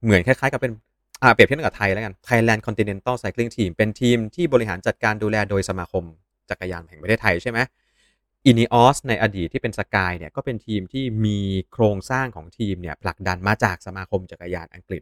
[0.04, 0.74] เหมือนคล้ายๆ กับเป็น
[1.24, 6.04] อ่าเปรียบเทียบกับไทยแล้วกัน Thailand Continental Cycling Team เป็นทีมที่บริหารจัดการดูแลโดยสมาคม
[6.50, 7.60] จักรยานแห่งประเทศไทยใช่ไหม
[8.46, 11.40] Ineos ในอดีตที่เป็น Sky เนี่ยก็เป็นทีมที่มี
[11.72, 15.02] โครงสร้างของทีมเนี่ยผลักดันมาจากสมาคมจักรยานอังกฤษ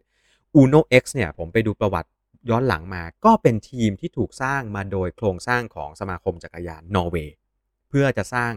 [0.60, 2.10] Uno X เนี่ยผมไปดูประวัติ
[2.50, 7.34] ย้อนหลังมาก็เป็นทีมที่ถูกสร้างมาโดยโครงสร้างของสมาคมจักรยานนอร์เวย์
[7.88, 8.52] เพื่อจะสร้าง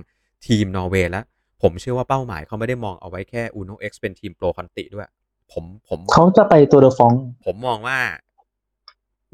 [0.47, 1.25] ทีมนอร์เวย์แล้ว
[1.61, 5.09] ผมเชื่อว่าเป้าหมายเขาไม่ได้มองเอาไว้แค่ Uno X เป็นทีม Pro Conti ด้วย
[5.51, 7.13] ผมผมเขาจะไป Tour de France
[7.45, 7.97] ผมมองว่า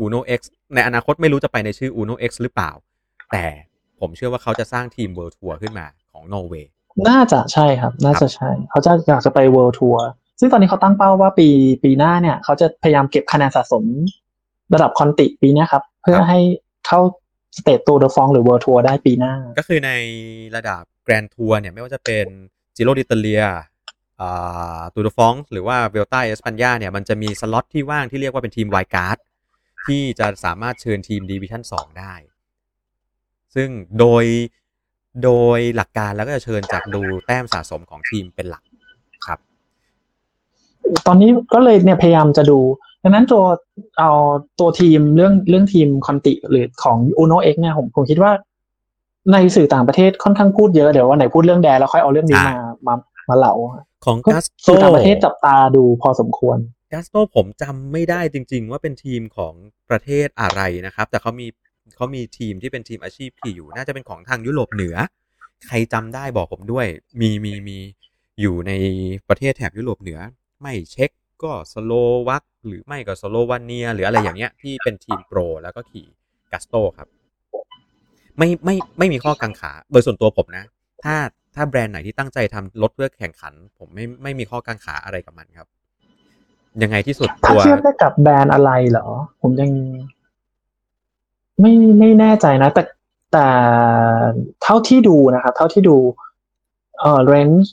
[0.03, 0.41] Uno X
[0.73, 2.71] ในอนาคตไม่รู้จะไปในชื่อ Uno X หรือเปล่า
[3.31, 3.45] แต่
[3.99, 6.69] ผมเชื่อว่าเขาจะสร้างทีม World Tour ขึ้นมาของนอร์เวย์
[7.09, 10.05] น่าจะใช่ครับ น่าจะใช่ เขาจะอยากจะไป World Tour
[10.39, 11.47] ซึ่งตอนนี้เขาตั้งเป้าว่าปี
[11.83, 13.83] ปีหน้าเนี่ย เขาจะพยายามเก็บคะแนนสะสม
[14.73, 16.39] ระดับ Conti ปีเนี้ยครับ เพื่อให้
[16.87, 16.99] เข้า
[17.57, 19.91] stage Tour de France หรือ World Tour ได้ปีหน้า ก็คือใน
[20.55, 22.25] ระดับ Grand Tour เนี่ยไม่ว่าจะเป็น
[22.75, 23.43] Giro d'Italia
[24.21, 29.17] อ่า Tour de France หรือว่า Vuelta a España เนี่ยมันจะมีสล็อตที่ว่างที่เรียกว่าเป็นทีม wild card
[29.87, 32.13] ที่จะสามารถเชิญทีม division 2 ได้
[33.55, 34.25] ซึ่งโดย
[35.23, 38.63] โดยหลักการแล้วก็จะเชิญจากดูแต้มสะสมของทีมเป็นหลัก
[39.25, 39.39] ครับ
[41.07, 42.59] ตอนนี้ก็เลยเนี่ยพยายามจะดู
[43.03, 43.43] ดังนั้นตัว
[43.99, 44.11] เอา
[44.59, 48.31] ตัวทีมเรื่องเรื่องทีมคอนติหรือของ Uno X เนี่ยผมผมคิดว่า
[49.31, 52.95] ในสื่อต่างประเทศค่อนข้างพูดเยอะเดี๋ยววันไหนพูดเรื่องแดนแล้วค่อยเอาเรื่องนี้มามา
[53.29, 53.53] มาเล่า
[54.05, 56.57] ของก็กัสโตสื่อต่างประเทศจับตาดูพอสมควร
[56.93, 59.53] กัสโตผมจำไม่ได้จริง ๆ ว่าเป็นทีมของ
[59.89, 61.47] ประเทศอะไรนะครับ แต่เขามี
[61.95, 64.95] เขามีทีมที่เป็นทีมอาชีพขี่อยู่ น่าจะเป็นของทางยุโรปเหนือ
[65.67, 66.85] ใครจำได้บอกผมด้วย
[67.21, 67.77] มีมีมี
[68.41, 68.71] อยู่ใน
[69.29, 70.19] ประเทศแถบยุโรปเหนือ
[70.61, 71.09] ไม่เช็ก
[71.43, 71.91] ก็สโล
[72.27, 76.07] วักหรือไม่ก็สโลวาเนีย หรืออะไรอย่างเงี้ยที่เป็นทีมโปรแล้วก็ขี่
[76.51, 77.07] กัสโตครับ
[78.37, 80.65] ไม่ไม่ไม่มีข้อกังขาโดยส่วนตัวผมนะ
[81.03, 81.15] ถ้า
[81.55, 85.67] ถ้าแบรนด์ไหนที่ตั้งใจทำรถเพื่อแข่งขัน ผมไม่ไม่มีข้อกังขาอะไรกับมันครับ
[86.83, 89.07] ยังไงที่สุดถ้าตัวเทียบได้กับแบรนด์อะไรเหรอ
[89.41, 89.71] ผมยัง
[91.59, 92.83] ไม่ไม่แน่ใจนะ แต่
[93.33, 93.47] แต่
[94.63, 95.97] เท่าที่ดูนะครับ เท่าที่ดู
[96.99, 97.71] เอ่อเรนจ์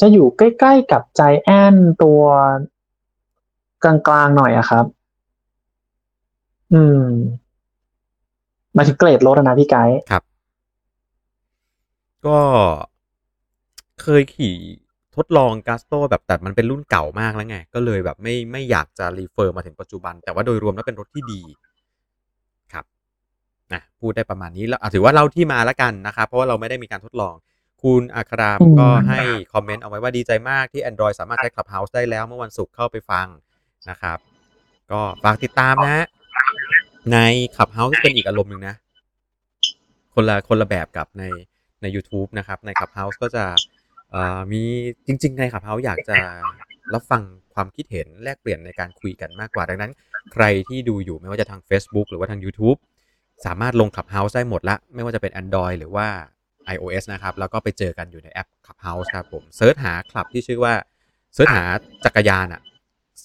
[0.00, 2.22] จะอยู่ใกล้ๆกับใจแอนตัว
[3.84, 3.94] กลา
[4.24, 4.84] งๆหน่อยอะครับ
[6.72, 7.02] อืม
[7.48, 7.49] ห
[8.76, 10.22] มายถึงเกรดรถอะนะพี่ไกด์ครับ
[12.26, 12.38] ก็
[14.02, 14.56] เคยขี่
[15.16, 21.42] ทดลองกัสโตแบบแต่มันเป็นรุ่นเก่ามากแล้วไง ก็เลยแบบไม่ไม่อยากจะรีเฟอร์มาถึงปัจจุบัน แต่ว่าโดยรวมแล้วเป็นรถที่ดี
[22.72, 22.84] ครับ
[23.72, 27.34] นะพูดได้ประมาณนี้แล้วอะถือว่าเล่าที่มาแล้วกันนะครับ เพราะว่าเราไม่ได้มีการทดลอง
[27.82, 29.20] คุณอัครามก็ให้
[29.52, 33.26] คอมเมนต์เอาไว้ว่าดีใจมากที่ Android สามารถใช้ Clubhouse ได้แล้วเมื่อวันศุกร์เข้าไปฟัง
[33.90, 34.18] นะครับ
[34.90, 36.06] ก็ฝากติดตามนะ
[37.12, 37.18] ใน
[37.54, 38.74] Clubhouse เป็นอีกอารมณ์หนึ่งนะ
[40.14, 41.24] คนละคนละแบบกับใน
[41.82, 43.44] ใน YouTube นะครับ ใน Clubhouse ก็จะ
[44.10, 44.62] เอ่อมี
[45.06, 46.16] จริง ๆ ใน Clubhouse อยากจะ
[46.94, 47.22] รับฟัง
[47.54, 49.92] ความคิดเห็นแลกเปลี่ยนในการคุยกันมากกว่า ดังนั้น
[50.32, 52.78] ใครที่ดูอยู่ไม่ว่าจะทาง Facebook หรือว่าทาง YouTube
[53.46, 56.06] สามารถลง Clubhouse ได้หมดละ ไม่ว่าจะเป็น Android หรือว่า
[56.74, 60.74] iOS นะครับ แล้วก็ไปเจอกันอยู่ในแอป Clubhouse ครับผม search หาคลับที่ชื่อว่า
[61.34, 61.64] search หา
[62.04, 62.60] จักรยานอะ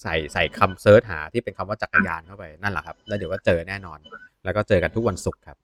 [0.02, 3.98] ใส่ใส่คำ search หาที่เป็นคำว่าจักรยานเข้าไปนั่นแหละครับ แล้วเดี๋ยวก็เจอแน่นอน
[4.44, 5.56] แล้วก็เจอกันทุกวันศุกร์ครับ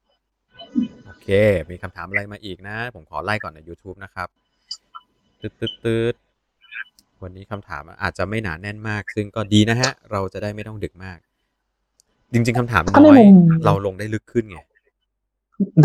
[1.06, 1.28] โอเค
[1.70, 4.28] มีคำถามอะไรมาอีกนะ ผมขอไล่ก่อนใน YouTube นะครับ
[5.40, 6.14] ตืดตืดตืด
[7.22, 11.18] วันนี้คำถามอาจจะไม่หนาแน่นมาก ซึ่งก็ดีนะฮะ เราจะได้ไม่ต้องดึกมาก
[12.32, 14.60] จริง ๆคำถามก็น้ในอยมุมเราลงได้ลึกขึ้นไง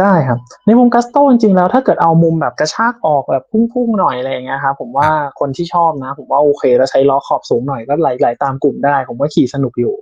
[0.01, 5.09] ได้ครับ ในมุมกัสโตจริงๆแล้วถ้าเกิดเอามุมแบบกระชากออกแบบพุ่งๆหน่อยอะไรอย่างเงี้ยครับผมว่า
[5.39, 9.95] คนที่ชอบนะ ผมว่าโอเค แล้วใช้ล้อขอบสูงหน่อยก็ไหลๆตามกลุ่มได้ ผมว่าขี่สนุกอยู่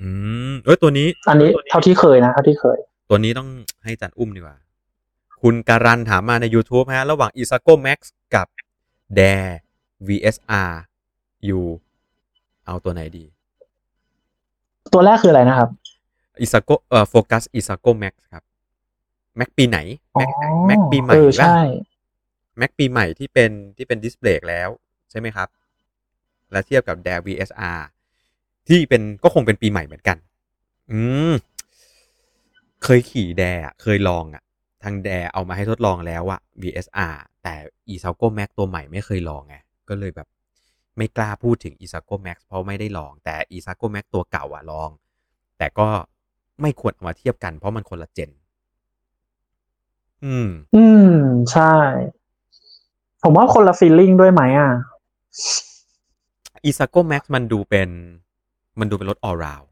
[0.00, 0.08] อื
[0.50, 3.48] มเอ้ยตัวนี้ อันนี้เท่าที่เคยนะเท่าที่เคย ตัวนี้ต้อง
[3.84, 4.56] ให้จันอุ้มดีกว่า
[5.42, 7.98] คุณการันถามมาใน YouTube ฮะ ระหว่าง i s a g o Max
[8.34, 8.46] กับ
[9.18, 9.52] Dare
[10.06, 10.72] VSR
[11.46, 11.64] อยู่
[12.66, 13.24] เอาตัวไหนดี
[14.92, 15.68] ตัวแรกคืออะไรนะครับ
[16.44, 18.42] i s a g o เอ่อ Focus i s a g o Max ครับ
[19.38, 19.78] Max ปีไหน
[20.16, 20.22] อ๋อ
[20.68, 21.60] Max Max ปีใหม่เออป่ะใช่
[22.60, 24.68] Max ปีใหม่ที่เป็นที่เป็นดิสเพลย์แล้ว
[25.10, 25.48] ใช่ไหมครับ
[26.52, 27.80] และเทียบกับ Dare VSR
[28.68, 30.16] ที่เป็นก็คงเป็นปีใหม่เหมือนกัน
[30.92, 31.32] อืม
[32.84, 34.42] เคยขี่แดอะเคยลองอะ
[34.82, 37.54] ทางแดเอามาให้ทดลองแล้วอะ VSR แต่
[37.92, 39.56] e s a g o Max ตัวใหม่ไม่เคยลองไง
[39.88, 40.28] ก็เลยแบบ
[40.96, 44.04] ไม่กล้าพูดถึง e s a g o Max เพราะไม่ได้ลอง แต่ e s a g o Max
[44.14, 44.90] ตัวเก่าอะลอง
[45.58, 45.88] แต่ก็
[46.60, 48.30] ไม่ควรเอามาเทียบกันเพราะมันคนละเจน
[50.26, 51.12] อืม อืม
[51.52, 51.74] ใช่
[53.22, 54.72] ผมว่าคนละฟีลลิ่งด้วยไหมอะ
[56.68, 57.88] e s a g o Max มันดูเป็น
[58.80, 59.66] มันดูเป็นรถ all round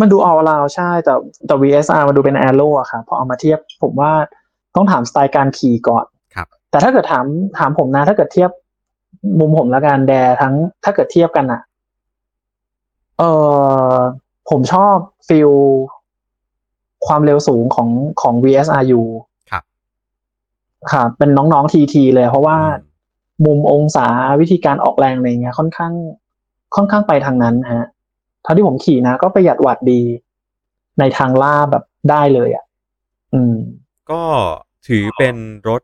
[0.00, 1.14] มันดูออลราวใช่ แต่
[1.46, 4.12] แต่ VSR มันดูเป็นแอโร่อะครับพอเอามาเทียบ ผมว่า
[4.74, 6.04] ต้องถามสไตล์การขี่ก่อน
[6.34, 7.26] ครับ แต่ถ้าเกิดถาม
[7.58, 8.50] ถามผมนะ ถ้าเกิดเทียบ
[9.38, 10.54] มุมผมละกันแดทั้ง
[10.84, 11.60] ถ้าเกิดเทียบกันอะ
[13.18, 13.22] เอ
[13.92, 13.94] อ
[14.50, 14.96] ผมชอบ
[15.28, 15.50] ฟิล
[17.06, 17.88] ความเร็วสูงของ
[18.20, 19.00] ของ VSRU
[20.92, 22.94] ครับค่ะ เป็นน้องๆทีทีเลย เพราะว่าอืม
[23.46, 24.08] มุมองศา
[24.40, 25.92] วิธีการออกแรงอะไรเงี้ย ค่อนข้าง
[26.76, 27.86] ค่อนข้างไปทางนั้นฮะ
[28.42, 30.00] เท่าที่ผมขี่นะ ก็ประหยัดวัตต์ดี
[30.98, 32.64] ในทางล่าแบบได้เลยอะ
[33.34, 33.56] อืม
[34.10, 34.22] ก็
[34.88, 35.36] ถือเป็น
[35.68, 35.82] รถ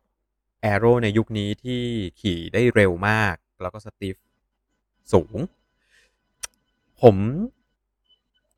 [0.62, 1.83] แอโร่ในยุคนี้ที่
[2.21, 4.17] ขี่ได้เร็วมาก แล้วก็สตีฟ
[5.12, 5.37] สูง
[7.03, 7.17] ผม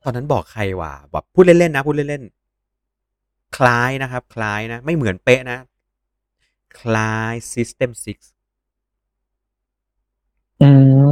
[0.03, 5.57] ตอนนั้นบอกใครว่าแบบพูดเล่นๆนะ พูดเล่นๆคล้ายนะครับ คล้ายนะ ไม่เหมือนเป๊ะนะ
[6.79, 8.17] คล้าย System 6
[10.61, 10.69] อื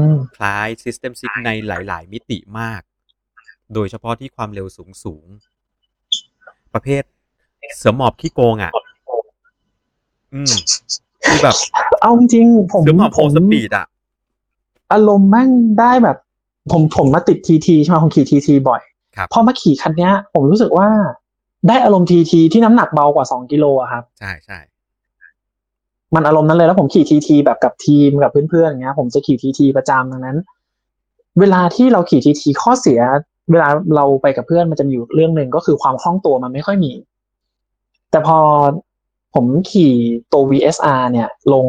[0.09, 2.81] มคล้าย System 6ในหลาย ๆ มิติมาก
[3.73, 7.03] โดยเฉพาะที่ความเร็วสูงสูงๆประเภท
[7.77, 8.71] เสือหมอบขี้โกงอะ
[10.33, 10.53] อืม
[11.25, 11.55] คือแบบ
[12.01, 13.85] เอาจริงๆผมเสือหมอบโฮผมสปีดอะ
[14.91, 15.49] อารมณ์แม่ง
[15.79, 16.17] ได้แบบ
[16.71, 18.81] ผมผมมาติดทีทีใช่ไหมผมขี่ทีทีบ่อย
[19.15, 20.87] ครับพอมาขี่คันเนี้ย ผมรู้สึกว่า
[21.67, 24.59] ได้อารมณ์ทีทีที่น้ำหนักเบากว่าสองกิโลอะครับ ใช่ใช่
[26.15, 30.37] มันอารมณ์นั้นเลยแล้วผมขี่ทีทีแบบกับทีมกับเพื่อนๆอย่างเงี้ย ผมจะขี่ทีทีประจำดังนั้น
[31.39, 32.99] เวลาที่เราขี่ทีทีข้อเสีย
[33.51, 36.91] เวลาเราไปกับเพื่อนมันจะมีอยู่เรื่องหนึ่งก็คือความคล่องตัวมันไม่ค่อยมี
[38.11, 38.37] แต่พอ
[39.33, 39.93] ผมขี่
[40.33, 41.65] ตัว VSR เนี่ย ลง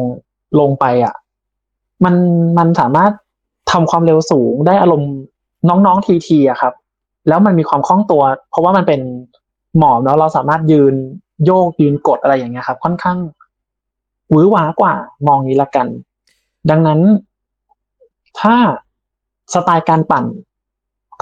[0.59, 1.15] ลงไปอะ
[2.05, 2.15] มัน
[2.57, 3.11] มันสามารถ
[3.71, 5.11] ทำความเร็วสูงได้อารมณ์
[5.69, 6.73] น้องๆทีทีอะครับ
[7.27, 9.01] แล้วมันมีความคล่องตัว เพราะว่ามันเป็น
[9.77, 10.93] หมอบแล้วเราสามารถยืน
[11.45, 13.17] โยกยืนกดอะไรอย่างเงี้ยครับ ค่อนข้าง
[14.29, 14.93] หวือหวากว่า
[15.27, 15.87] มองนี้ละกัน
[16.69, 16.99] ดังนั้น
[18.39, 18.55] ถ้า
[19.53, 20.25] สไตล์การปั่น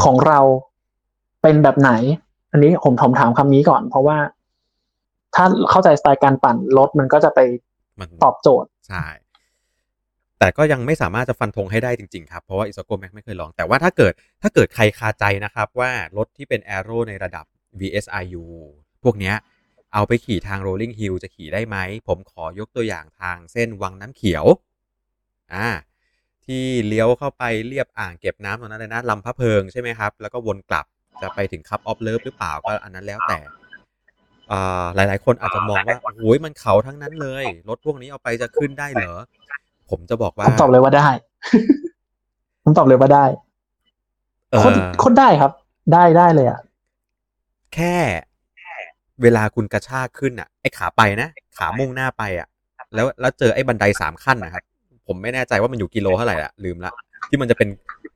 [0.03, 0.39] ของเรา
[1.41, 1.91] เป็นแบบไหน
[2.51, 4.17] อันนี้ผมผมถามคำนี้ก่อน เพราะว่า
[5.35, 7.39] ถ้าเข้าใจสไตล์การปั่นรถมันก็จะไป
[7.99, 9.05] มันตอบโจทย์ใช่
[10.39, 17.45] แต่ก็ยังไม่สามารถจะฟันธงให้ได้จริง ๆ ครับ เพราะว่าอิสโกแม็กไม่เคยลอง แต่ว่าถ้าเกิดถ้าเกิดใครคาใจนะครับ ว่ารถที่เป็น a อโรในระดับ
[17.79, 18.45] VSIU
[19.03, 19.35] พวกเนี้ย
[19.93, 21.77] เอาไปขี่ทาง Rolling Hill จะขี่ได้ไหม
[22.08, 24.45] ผมขอยกตัวอย่างทางเส้นวังน้ำเขียว
[25.53, 25.67] อ่า
[26.45, 30.86] ที่เลี้ยวเข้าไปเรียบอ่างเก็บน้ำตรงนั้นเลยนะลำพะเพิงใช่ไหมครับ แล้วก็วนกลับ
[31.21, 33.39] จะไปถึงคับออฟเลิฟหรือเปล่าก็อันนั้นแล้วแต่
[34.51, 39.13] อ่าหลายๆคนอาจจะมองว่าโอ้ยมันเขาทั้งนั้นเลย รถพวกนี้เอาไปจะขึ้นได้เหรอ
[39.89, 41.08] ผมจะบอกว่าผมตอบเลยว่าได้
[42.63, 43.25] ผมตอบเลยว่าได้
[44.51, 45.51] เอโคตรอโคตรได้ครับ
[45.93, 46.60] ได้ได้เลยอะ
[47.75, 47.95] แค่
[49.21, 52.47] เวลาคุณกระชากขึ้นอะไอ้ขาไปนะ ขามุ่งหน้าไปอะ
[52.95, 54.63] แล้วแล้วเจอไอ้บันไดสามขั้นนะครับ
[55.08, 56.91] ผมไม่แน่ใจว่ามันอยู่กิโลเท่าไหร่ละลืมละ
[57.30, 57.69] ที่มันจะเป็น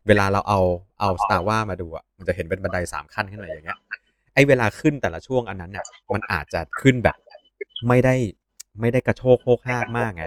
[0.08, 0.60] เวลาเราเอา
[1.00, 3.80] เอาสตาร์ว่ามาดูอะมันจะเห็นเป็นบันไดสามขั้นขึ้นมาอย่างเงี้ย
[4.34, 7.18] ไอ้เวลาขึ้นแต่ละช่วงอันนั้นเนี่ยมันอาจจะขึ้นแบบ
[7.88, 8.16] ไม่ได้
[8.80, 10.26] ไม่ได้กระโชกโคกหากมากไง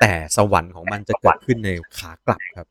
[0.00, 2.66] แต่สวรรค์ของมันจะเกิดขึ้นในขากลับครับ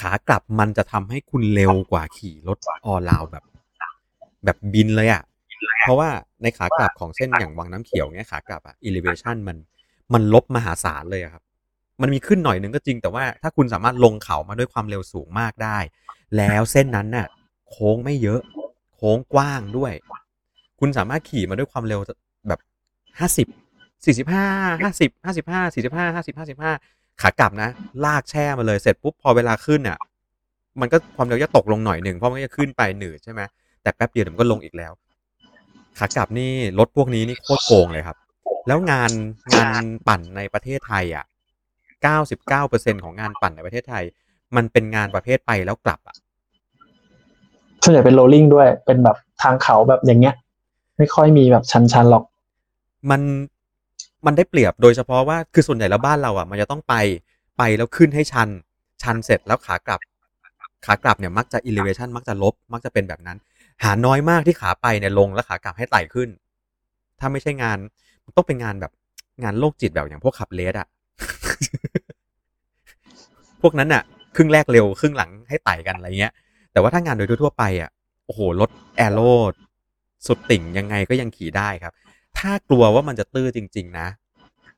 [0.00, 3.44] ขากลับมันจะทำให้คุณเร็วกว่าขี่รถออลาวแบบ
[4.44, 5.22] แบบบินเลยอะ่ะ
[5.82, 6.10] เพราะว่า
[6.42, 9.56] ในขากลับของเส้นอย่างวังน้ำเขียวเนี่ยขากลับอะ elevation มัน
[10.14, 11.42] มันลบมหาศาลเลยครับ
[12.02, 15.78] มันมีขึ้นหน่อยหนึงก็จริง แต่ว่าถ้าคุณสามารถลงเขามาด้วยความเร็วสูงมากได้
[16.36, 17.26] แล้วเส้นนั้นน่ะ
[17.70, 18.40] โค้งไม่เยอะ
[18.96, 19.92] โค้งกว้างด้วย
[20.80, 22.00] คุณสามารถขี่มาด้วยความเร็ว
[22.48, 22.60] แบบ
[23.18, 23.46] ห้าสิบ
[24.04, 24.46] สี่สิบห้า
[24.82, 26.72] ห้าสิบห้าสิบห้าสี่สิบห้าห้าสิบห้าสิบห้า
[27.20, 27.70] ขากลับนะ
[28.04, 29.98] ลากแช่มาเลยเสร็จปุ๊บพอเวลาขึ้นอะ
[30.80, 33.40] มันก็ความเร็วจะตกลงหน่อยหนึ่งเพราะมันจะขึ้นไปหนืดใช่ไหม
[33.82, 34.92] แต่แป๊บเดียวมันก็ลงอีกแล้ว
[35.98, 38.16] ขากลับนี่รถพวกนี้นี่โคตรโกงเลยครับ
[38.66, 39.10] แล้วงาน
[39.56, 41.24] งานปั่นในประเทศไทยอะ
[42.02, 44.04] เก้าสิบเก้าเปอร์เซ็นของงานปั่นในประเทศไทย
[44.56, 46.16] มันเป็นงานประเภทไปแล้วกลับอะ
[47.82, 50.34] ส่วนใหญ่เป็นโรลลิ่งด้วย เป็นแบบทางเขาแบบอย่างเงี้ย
[50.98, 52.24] ไม่ค่อยมีแบบชันๆหรอก
[53.10, 53.20] มัน
[54.26, 56.94] มันได้เปรียบโดยเฉพาะว่าคือส่วนใหญ่แล้วบ้านเราอะ มันจะต้องไป
[57.58, 58.48] ไปแล้วขึ้นให้ชัน
[59.02, 60.00] ชันเสร็จแล้วขากลับ
[60.86, 63.38] ขากลับเนี่ยมักจะ elevation มักจะลบ มักจะเป็นแบบนั้น
[63.84, 66.28] หาน้อยมากที่ขาไปเนี่ยลงแล้วขากลับให้ไต่ขึ้น
[67.20, 67.78] ถ้าไม่ใช่งาน
[68.24, 68.92] มันต้องเป็นงานแบบ
[69.42, 70.88] งานโรคจิตแบบอย่างพวกขับเลสอะ
[73.62, 74.02] พวกนั้นอะ
[74.36, 76.32] ครึ่งแรกเร็วครึ่งหลังให้ไต่กันอะไรเงี้ย
[76.72, 77.90] แต่ว่าถ้างานโดยทั่วไปอะ
[78.26, 79.32] โอ้โหรถแอโร่
[80.26, 81.92] สุดติ่งยังไงก็ยังขี่ได้ครับ
[82.38, 84.06] ถ้ากลัวว่ามันจะตื้อจริง ๆ นะ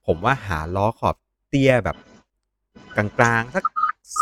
[0.07, 1.17] ผมว่าหาล้อขอบ
[1.49, 1.97] เตี้ยแบบ
[2.97, 3.65] กลางๆสัก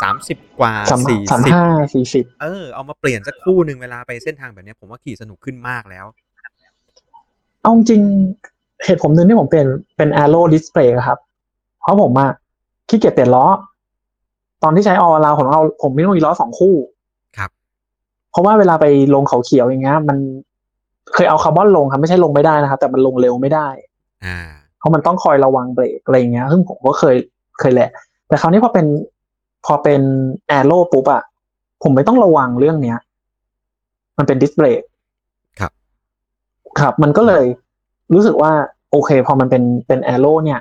[0.01, 6.05] สามสิบกว่าสามสี่สามสิบห้าสี่สิบเออเอามาเปลี่ยนสักคู่หนึ่งเวลาไปเส้นทางแบบเนี้ยผมว่าขี่สนุกขึ้นมากแล้ว
[7.61, 8.01] เอาจริง
[8.85, 11.19] เหตุผมหนึ่งที่ผมเปลี่ยนเป็น Aero Display อะครับ
[11.81, 12.31] เพราะผมอะ
[12.89, 13.45] ขี้เกียจเปลี่ยนล้อ
[14.63, 16.75] ตอนที่ใช้ออลาผมเอาผมไม่ต้องมีล้อสองคู่
[17.37, 17.49] ครับ
[18.31, 20.17] เพราะว่าเวลาไปลงเขาเขียวอย่างเงี้ยมัน
[21.13, 23.67] เคยเอาคาร์บอนลงครับไม่ใช่ลงไม่ได้นะครับ แต่มันลงเร็วไม่ได้
[24.25, 24.37] อ่า
[24.79, 27.15] เพราะมันต้องคอยระวังเบรกอะไรอย่างเงี้ยซึ่งผมก็เคย
[27.59, 27.89] เคยแหละ
[28.27, 28.85] แต่คราวนี้พอเป็น
[29.65, 30.01] พอเป็น
[30.47, 31.23] แอโร่ปุ๊บอะ
[31.83, 32.97] ผมไม่ต้องระวังเรื่องเนี้ย
[34.17, 34.81] มันเป็นดิสเบรก
[35.59, 35.71] ครับ
[36.79, 37.45] ครับ มันก็เลย
[38.13, 38.51] รู้สึกว่า
[38.91, 40.59] โอเค พอมันเป็นเป็นแอโร่เนี่ย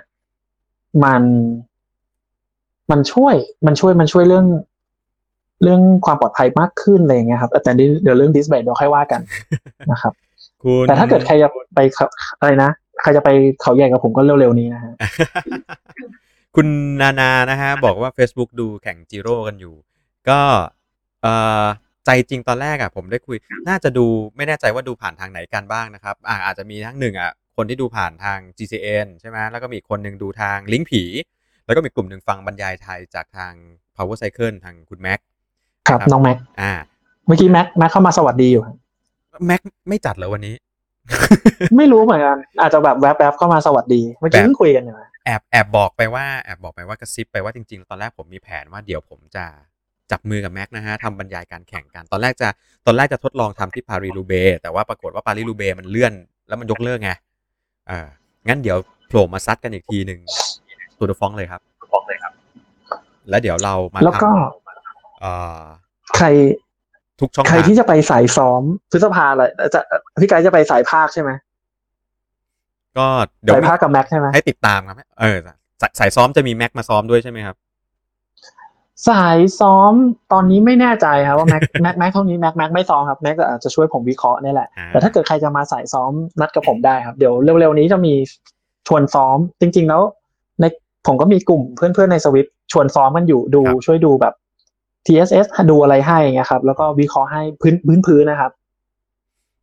[1.05, 1.23] มัน
[2.91, 3.35] มันช่วย
[3.67, 4.47] มันช่วยมันช่วยเรื่อง
[5.63, 9.21] เรื่องความปลอดภัยมากขึ้นอะไรอย่างเงี้ยครับแต่เดี๋ยวเรื่องดิสเบรกเดี๋ยวค่อยว่ากัน
[9.91, 10.13] นะครับ
[10.63, 12.07] คุณแต่ถ้าเกิดใครจะไปเขา
[12.41, 12.71] อะไรนะ
[13.03, 13.29] ใครจะไป
[13.61, 14.95] เขาใหญ่กับผมก็เร็วๆนี้นะฮะ
[16.57, 16.69] คุณ
[17.01, 19.75] นานานะฮะบอกว่า Facebook ดูแข่งจิโร่กันอยู่
[20.29, 20.41] ก็
[21.23, 21.65] เอ่อ
[22.07, 23.37] ใจจริงตอนแรกอะผมได้คุย
[23.69, 31.03] น่าจะดูไม่แน่ใจว่าดูผ่านทางไหนกันบ้างนะครับอ่าอาจจะมีทั้งหนึ่งอะคนที่ดูผ่านทาง GCN ใช่ไหมแล้วก็มีอีกคนหนึ่งดูทางลิงก์ผี
[31.67, 33.53] แล้วก็มีกลุ่มหนึ่งฟังบรรยายไทยจากทาง
[33.97, 35.21] power cycle ทางคุณแม็ก
[35.89, 36.73] ครับครับน้องแม็กอ่า
[37.27, 38.77] เมื่อกี้แม็กแม็กเข้ามาสวัสดีอยู่ครับ
[39.47, 40.55] แม็กไม่จัดเหรอวันนี้
[41.77, 49.45] ไม่รู้เหมือนกันอาจจะแบบแวบๆเข้ามาสวัสดี เมื่อกี้แบบเพิ่งคุยกันอยู่นะ แอบแอบบอกไปว่าแอบบอกไปว่ากระซิบไปว่าจริง ๆ ตอนแรกผมมีแผนว่าเดี๋ยวผมจะ
[50.11, 52.49] จับมือกับแม็กนะฮะทำบรรยายการแข่งกัน ตอนแรกจะ
[52.87, 56.13] ตอนแรกจะทดลองทำที่ปารีลูเบแต่ว่าปรากฏว่าปารีลูเบมันเลื่อน
[56.49, 57.11] แล้วมันยกเลิกไง
[57.89, 58.07] เออ
[58.49, 58.79] งั้นเดี๋ยว
[59.09, 60.21] โผล่มาซัดกันอีกทีหนึ่ง
[60.99, 61.61] ตัวเดฟองเลยครับ
[61.93, 62.33] ฟองเลยครับ
[63.31, 65.63] แล้วเดี๋ยวเรามาแล้วก็ทำเอ่อ
[66.17, 66.27] ใคร
[67.21, 69.43] ทุกช่องใครทางที่จะไปสายซ้อมพฤษภาอะไร
[69.75, 69.81] จะ
[70.21, 71.31] พี่ไกด์จะไปสายภาคใช่ไหม
[72.99, 73.07] ก็
[73.43, 75.37] เดี๋ยวสายภาคกับแม็กใช่ไหมให้ติดตามครับเออ
[75.81, 77.57] สายสายซ้อมจะมีแม็กมาซ้อมด้วยใช่ไหมครับ
[79.09, 79.93] สายซ้อม
[80.33, 88.15] ตอนนี้ไม่แน่ใจครับว่าแม็กแม็กแม็กเท่านี้แม็กแม็กไม่ซ้อมครับแม็กก็อาจจะช่วยผมวิเคราะห์นี่แหละอ่าแต่ถ้าเกิดใครจะมาสายซ้อมนัดกับผมได้ครับเดี๋ยวเร็วๆนี้จะมี
[88.89, 90.03] ชวนซ้อม จริง ๆ แล้ว
[90.61, 90.65] ใน
[91.07, 94.35] ผมก็มีกลุ่มเพื่อนๆในสวิตชวนซ้อมกันอยู่ดูช่วยดูแบบ
[95.07, 98.51] TSS ดูอะไรให้อย่างเงี้ยครับ แล้วก็วิเคราะห์ให้พื้นพื้นพื้นนะครับ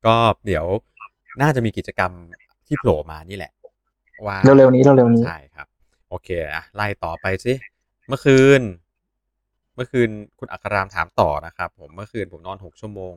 [0.06, 0.66] ก็เดี๋ยว
[1.42, 2.12] น่าจะมีกิจกรรม
[2.68, 3.52] ที่โผล่มานี่แหละ
[4.26, 5.68] ว่าเร็วๆนี้เร็วๆนี้ใช่ครับ
[6.10, 7.54] โอเคอะไล่ต่อไปสิ
[8.08, 8.62] เมื่อคืน
[9.76, 13.14] เมื่อคืนคุณอัครามถามต่อนะครับ ผมเมื่อคืนผมนอนหกชั่วโมง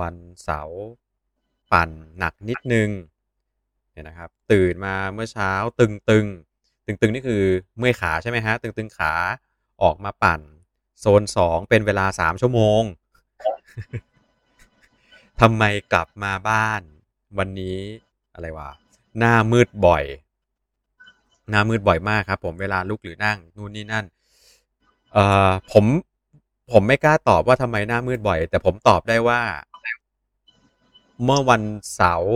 [0.00, 0.80] วันเสาร์
[1.72, 2.88] ปั่นหนักนิดนึง
[3.92, 6.26] เนี่ยนะครับ ตื่นมาเมื่อเช้าตึงตึง
[6.86, 7.42] ตึงตึงๆนี่คือ
[7.78, 9.12] เมื่อยขาใช่ไหมฮะ ตึงตึงๆขา
[9.82, 10.40] ออกมาปั่น
[11.00, 12.82] โซนสองเป็นเวลาสามชั่วโมง
[15.40, 16.82] ทำไมกลับมาบ้าน
[17.38, 17.78] วันนี้
[18.36, 18.70] อะไรวะ
[19.18, 20.04] หน้ามืดบ่อย
[21.50, 24.04] หน้ามืดบ่อยมากครับ ผมเวลาลุกหรือนั่งนู่นนี่นั่น
[25.12, 25.84] เอ่อผม
[26.72, 29.40] ผมไม่กล้าตอบว่าทำไมหน้ามืดบ่อย แต่ผมตอบได้ว่า
[31.24, 31.62] เมื่อวัน
[31.94, 32.34] เสาร์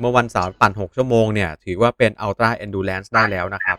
[0.00, 3.78] เมื่อวันเสาร์ปั่นหกชั่วโมงเนี่ย ถือว่าเป็น Ultra Endurance ได้แล้วนะครับ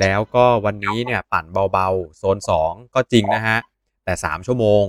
[0.00, 3.58] แล้วก็วันนี้เนี่ย ปั่นเบาๆ โซนสองก็จริงนะฮะ
[4.04, 4.84] แต่สามชั่วโมง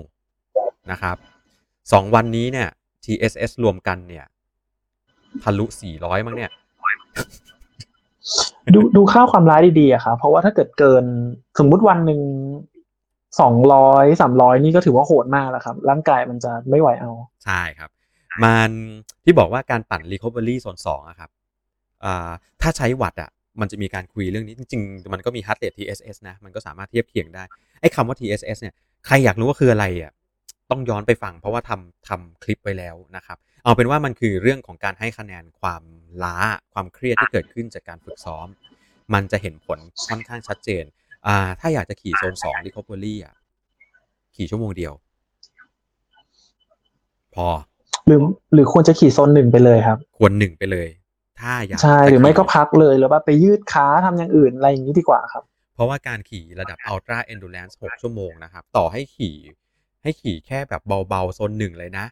[0.92, 1.18] นะครับ
[1.92, 2.70] สองวันนี้เนี่ย
[3.06, 4.26] TSS รวมกันเนี่ย
[5.44, 6.52] ทะลุสี่ร้อยมั้งเนี่ย
[8.74, 11.06] ดูดูค่าความร้ายดีๆอะครับเพราะว่าถ้าเกิดเกิน
[11.60, 12.22] สมมุติวันหนึ่ง
[13.42, 17.12] สองร้อยสามร้อยนี่ก็ถือว่าโหดมากแล้วครับ ร่างกายมันจะไม่ไหวเอา
[17.46, 17.90] ใช่ครับ
[18.44, 18.72] มัน
[19.24, 21.30] ที่บอกว่าการปั่น Recovery โซนสองอะครับ
[22.06, 22.30] อ่า
[22.62, 23.30] ถ้าใช้วัดอะ
[23.62, 27.44] มันจะมีการคุยเรื่องนี้จริงๆ มันก็มี heart rate TSS นะ มันก็สามารถเทียบเคียงได้
[27.82, 28.74] ไอ้คำว่า TSS เนี่ย
[29.06, 30.12] ใครอยากรู้ว่าคืออะไรอะ
[30.72, 35.84] ต้องย้อนไปฟัง เพราะว่าทำทำคลิปไว้แล้วนะครับ เอาเป็นว่ามันคือเรื่องของการให้คะแนนความ
[36.24, 36.38] ล้า
[36.74, 38.48] ความเครียดที่เกิดขึ้นจากการฝึกซ้อม
[39.14, 40.84] มันจะเห็นผลค่อนข้างชัดเจน
[41.28, 43.36] อ่า ถ้าอยากจะขี่โซนสอง Recovery อะ
[44.36, 44.94] ขี่ชั่วโมงเดียว
[47.36, 47.48] พอ
[48.08, 48.20] หรือ
[48.54, 50.88] หรือควรจะขี่โซนหนึ่งไปเลยครับ ควรหนึ่งไปเลย
[51.40, 59.36] ถ้าอยากใช่จะหรือไม่ก็ขี่พักเลยหรือว่าไปยืดขาทำอย่างอื่นอะไรอย่างนี้ดีกว่าครับ เพราะว่าการขี่ระดับ Ultra Endurance 6 ชั่วโมงนะครับ ต่อให้ขี่
[60.04, 62.06] ให้ขี่แค่แบบเบาๆโซนหนึ่งเลยนะ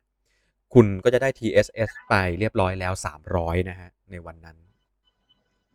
[0.74, 2.94] คุณก็จะได้ TSS ไปเรียบร้อยแล้ว
[3.32, 4.58] 300 นะฮะ ในวันนั้น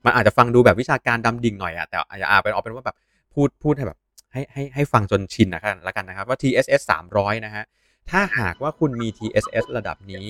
[0.04, 2.96] มันอาจจะฟังดูแบบวิชาการดำดิ่งหน่อยอะแต่อาจจะเป็นเอาเป็นว่าแบบ
[3.34, 3.98] พูดพูดให้แบบ
[4.32, 6.80] ให้ให้ให้ฟังจนชินนะครับแล้วกันนะครับ ว่า TSS
[7.12, 7.64] 300 นะฮะ
[8.11, 10.26] ถ้าหากว่าคุณมี TSS ระดับนี้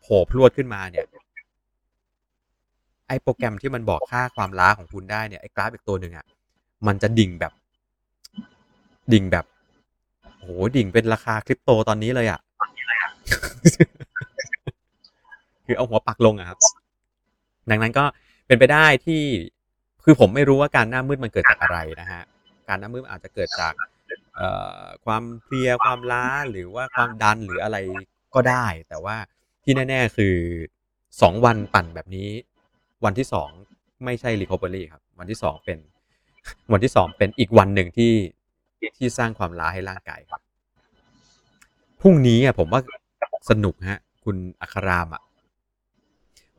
[0.00, 1.06] โผล่พรวดขึ้นมาเนี่ย
[3.08, 6.26] ไอโปรแกรมที่มันบอกค่าความล้าของคุณได้เนี่ยไอกราฟอีกตัวหนึ่งอะ
[6.86, 7.52] มันจะดิ่งแบบ
[9.12, 9.44] ดิ่งแบบ
[10.40, 12.40] โหดิ่งเป็นราคาคริปโตตอนนี้เลยอะ
[15.66, 16.58] คือเอาหัวปักลงอะครับ
[17.70, 18.04] ดังนั้นก็
[18.46, 19.22] เป็นไปได้ที่
[20.04, 22.22] คือผมไม่รู้ว่าการหน้ามืดมันเกิดจากอะไรนะฮะ
[22.68, 23.74] การหน้ามืดอาจจะเกิดจาก
[24.36, 27.76] เอ่อความเพลียความล้าหรือว่าความดันหรืออะไร
[28.34, 29.16] ก็ได้ แต่ว่า
[29.64, 30.36] ที่แน่ ๆ คือ
[31.22, 32.28] สองวันปั่นแบบนี้
[33.04, 33.48] วันที่สอง
[34.04, 35.78] ไม่ใช่ recovery ครับ วันที่สองเป็น
[36.72, 38.12] วันที่สองเป็นอีกวันหนึ่งที่
[38.98, 40.40] ที่สร้างความล้าให้ร่างกายครับ
[42.00, 42.80] พรุ่งนี้อะผมว่า
[43.50, 45.22] สนุกฮะ คุณอัครามอะ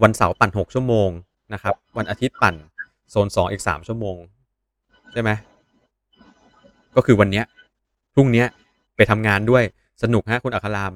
[0.03, 1.09] วันเสาร์ปั่นหกชั่วโมง
[1.53, 2.55] นะครับ วันอาทิตย์ปั่น
[3.11, 4.17] โซนสองอีกสามชั่วโมง
[5.11, 5.29] ใช่ไหม
[6.95, 7.45] ก็คือวันเนี้ย
[8.13, 8.47] พรุ่งเนี้ย
[8.95, 9.63] ไปทำงานด้วย
[10.03, 10.93] สนุกฮะ คุณอัคราม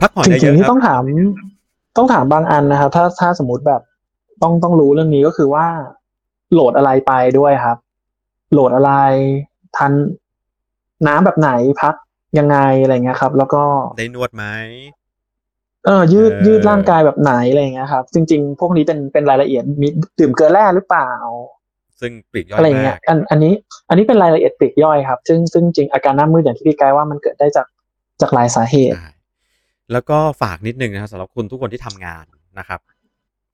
[0.00, 1.02] พักผ่อนจเยริงอะๆๆนี่ต้องถาม
[1.96, 3.82] ต้องถามบางอันนะครับ ถ้าถ้าสมมติแบบ
[4.42, 5.66] ต้องต้องรู้เรื่องนี้ก็คือว่า
[6.52, 7.76] โหลดอะไรไปด้วยครับ
[8.52, 8.92] โหลดอะไร
[9.76, 9.92] ทัน
[11.06, 11.50] น้ำแบบไหน
[11.82, 11.94] พัก
[12.38, 13.62] ยังไงอะไรเงี้ยครับ แล้วก็
[13.98, 14.44] ได้นวดไหม
[15.84, 21.10] เออยืดเออยืดร่างกายแบบไหนอะไรเงี้ยครับ จริง ๆ พวกนี้เป็นเป็นรายละเอียดมีดื่มเกลือแร่หรือเปล่า
[22.00, 23.52] ซึ่งปลีกย่อยอะไรเงี้มายกอันอันนี้
[23.88, 27.66] อันนี้เป็นรายละเอียดปลีกย่อยครับ ซึ่งซึ่งจริงอาการหน้ามืดอย่างที่พี่กายว่ามันเกิดได้จาก
[28.20, 29.10] จากหลายสาเหตุใช่
[29.92, 32.24] แล้วก็ฝากนิดนึงนะครับสำหรับคุณทุกคนที่ทำงาน
[32.58, 32.80] นะครับ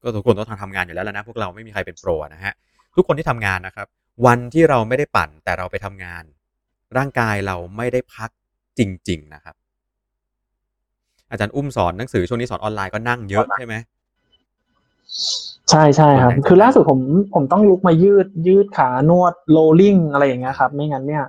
[0.02, 2.52] ก็ทุกคนต้องทำงานอยู่แล้วแล้วนะพวกเราไม่มีใครเป็นโปรนะฮะ
[2.96, 3.86] ทุกคนที่ทำงานนะครับ
[4.26, 6.24] วันที่เราไม่ได้ปั่นแต่เราไปทำงาน
[6.96, 8.30] ร่างกายเราไม่ได้พัก
[8.78, 9.54] จริง ๆ นะครับ
[11.30, 13.74] อาจารย์อุ้มสอนหนังสือช่วงนี้สอนออนไลน์ก็นั่งเยอะใช่ไหม
[15.70, 17.00] ใช่ใช่ครับส่วนใหญ่จะคือล่าสุดผม
[17.34, 21.24] ผมต้องลุกมายืดยืดขานวดโรลลิ่งอะไรอย่างเงี้ยครับ ไม่งั้นเนี่ย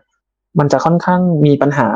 [0.60, 1.89] มันจะค่อนข้างมีปัญหา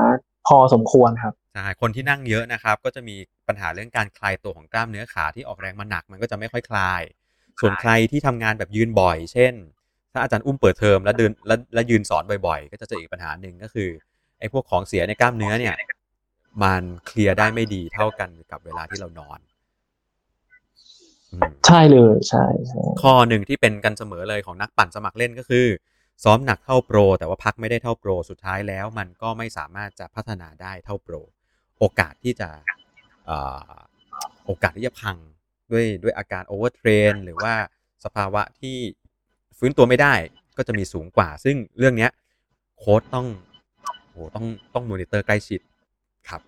[0.48, 3.16] พอสมควรครับใช่คนที่นั่งเยอะนะครับ ก็จะมี
[3.48, 7.02] ปัญหาเรื่องการคลายตัวของกล้ามเนื้อขาที่ออกแรงมาหนักมันก็จะไม่ค่อยคลาย
[7.62, 9.54] ส่วนใครที่ทำงานแบบยืนบ่อย เช่น
[10.12, 15.76] ถ้าอาจารย์อุ้มเปิดเทอมแล้วเดินแล้วแล้วยืนสอนบ่อยๆ ก็จะเจออีกปัญหาหนึ่งก็คือไอ้พวกของเสียในกล้ามเนื้อเนี่ย
[16.64, 19.40] มันเคลียร์ได้ไม่ดีเท่ากันกับเวลาที่เรานอน
[21.32, 25.68] อืมใช่เลยใช่ใช่ข้อหนึ่งที่เป็นกันเสมอเลยของนักปั่นสมัครเล่นก็คือ
[26.24, 31.16] ซ้อมหนักเท่าโปร แต่ว่าพักไม่ได้เท่าโปร สุดท้ายแล้ว มันก็ไม่สามารถจะพัฒนาได้เท่าโปร
[31.80, 32.50] โอกาสที่จะ
[33.26, 33.38] เอ่
[33.70, 33.72] อ
[34.46, 35.18] โอกาสที่จะพัง
[35.72, 37.54] ด้วยด้วยอาการ overtrain หรือว่า
[38.06, 38.78] สภาวะที่
[39.58, 40.14] ฟื้นตัวไม่ได้
[40.58, 42.12] ก็จะมีสูงกว่า ซึ่งเรื่องเนี้ย
[42.80, 43.28] โค้ชต้อง
[44.14, 45.60] โหต้องต้องมอนิเตอร์ใกล้ชิด
[46.30, 46.42] ครับ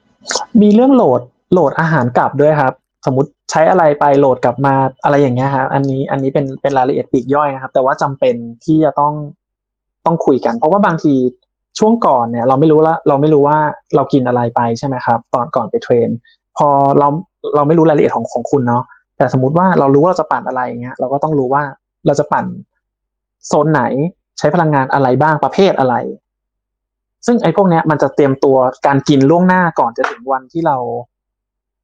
[0.62, 1.22] มีเรื่องโหลด
[1.54, 2.74] โหลดอาหารกลับด้วยครับ
[3.06, 8.36] สมมติใช้อะไรไปโหลดกลับมาอะไรอย่างเงี้ยครับอันนี้อันนี้เป็นเป็นรายละเอียดปีกย่อยนะครับ แต่ว่าจำเป็น
[8.66, 9.14] ที่จะต้อง
[10.06, 11.14] ต้องคุยกัน เพราะว่าบางที
[11.80, 13.58] ช่วงก่อนเนี่ยเราไม่รู้ละเราไม่รู้ว่า
[13.96, 16.10] เรากินอะไรไปใช่ไหมครับ ตอนก่อนไปเทรน
[16.58, 16.68] พอ
[17.00, 17.08] เรา
[17.56, 18.84] เราไม่รู้รายละเอียดของของคุณเนาะ
[19.18, 21.64] แต่สมมติว่าเรารู้ว่าเราจะปั่นอะไรอย่างเงี้ยเราก็ต้องรู้ว่า
[22.06, 22.46] เราจะปั่น
[23.48, 23.84] โซนไหน
[24.38, 25.96] ใช้พลังงานอะไรบ้างประเภทอะไร
[27.26, 30.78] ซึ่งไอ้พวกเนี้ยมันจะเตรียมตัวการกินล่วงหน้าก่อนจะถึงวันที่เรา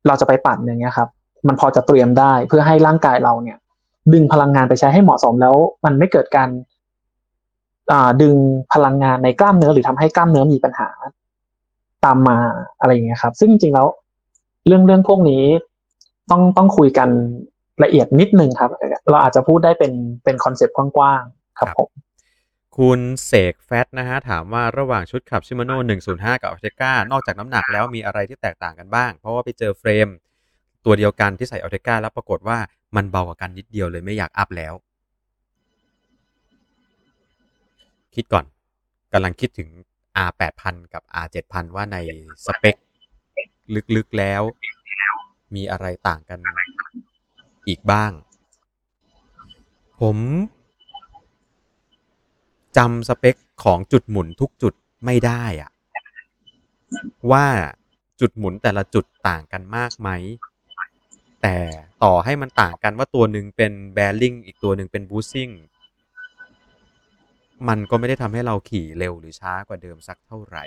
[0.07, 1.09] เราจะไปปั่นอย่างเงี้ยครับ
[1.47, 3.57] มันพอจะเตรียมได้เพื่อให้ร่างกายเราเนี่ย
[4.13, 6.49] ดึงพลังงานไปใช้ให้เหมาะสมแล้ว มันไม่เกิดการ
[7.91, 8.35] อ่าดึง
[8.73, 10.89] พลังงานในกล้ามเนื้อหรือทำให้กล้ามเนื้อมีปัญหา
[12.05, 12.37] ตามมา
[12.79, 13.87] อะไรอย่างเงี้ยครับ ซึ่งจริงๆแล้ว
[14.67, 15.43] เรื่องเรื่องพวกนี้
[16.31, 17.09] ต้องต้องคุยกัน
[17.83, 18.69] ละเอียดนิดนึงครับ
[19.09, 21.89] เราอาจจะพูดได้เป็นเป็น concept กว้างๆครับผม
[22.77, 25.77] คุณเสกแฟตนะฮะถามว่าระหว่างชุดขับ Shimano
[26.35, 30.07] 105 กับ Ultegra นอกจากน้ำหนักแล้วมีอะไรที่แตกต่างกันบ้าง เพราะว่าไปเจอ frame
[30.85, 32.57] ตัวเดียวกันที่ใส่ Ultegra แล้วปรากฏว่า
[32.95, 34.73] มันเบากว่ากันนิดเดียวเลยไม่อยากอัพแล้ว
[38.15, 38.45] คิดก่อน
[39.13, 39.69] กำลังคิดถึง
[40.27, 41.97] R 8000กับ R 7000ว่าใน
[42.45, 42.75] สเปค
[43.95, 44.41] ลึกๆแล้ว
[45.55, 46.39] มีอะไรต่างกัน
[47.67, 48.11] อีกบ้าง
[50.01, 50.17] ผม
[52.77, 54.73] จำสเปคของจุดหมุนทุกจุด
[55.05, 55.71] ไม่ได้อะ
[57.31, 57.47] ว่า
[58.19, 60.09] จุดหมุนแต่ละจุดต่างกันมากไหม
[61.41, 61.57] แต่
[62.03, 65.49] ต่อให้มันต่างกันว่าตัวหนึ่งเป็นแบริ่งอีกตัวหนึ่งเป็นบูซิ่ง
[67.67, 70.65] มันก็ไม่ได้ทำให้เราขี่เร็วหรือช้ากว่าเดิมสักเท่าไหร่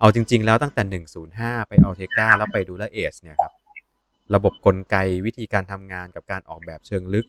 [0.00, 3.52] เอาจริง ๆ แล้วตั้งแต่ 105 ไปเอาเทก้าแล้วไปดูแลเอสเนี่ยครับ
[4.34, 7.26] ระบบกลไกวิธีการทำงานกับการออกแบบเชิงลึก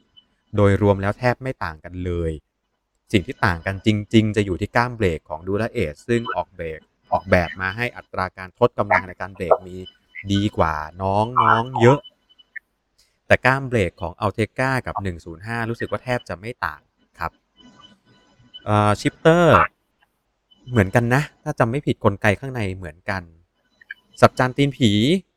[0.55, 2.31] โดยรวมแล้วแทบไม่ต่างกันเลย
[3.11, 6.79] สิ่งที่ต่างกันจริง ๆ จะอยู่ที่ก้ามเบรกของ Dura-Ace ซึ่งออกเบรก
[7.11, 9.75] ออกแบบมาให้อัตราการทดกำลังในการเบรกมี
[10.31, 11.99] ดีกว่าน้องน้องเยอะ
[13.27, 14.95] แต่ก้ามเบรกของ Ultegra กับ
[15.33, 16.81] 105 รู้สึกว่าแทบจะไม่ต่าง
[17.19, 17.31] ครับ
[19.01, 19.55] shifter
[20.69, 23.21] เหมือนกันนะ ถ้าจำไม่ผิดกลไกข้างในเหมือนกัน
[24.21, 24.91] สับจานตีนผี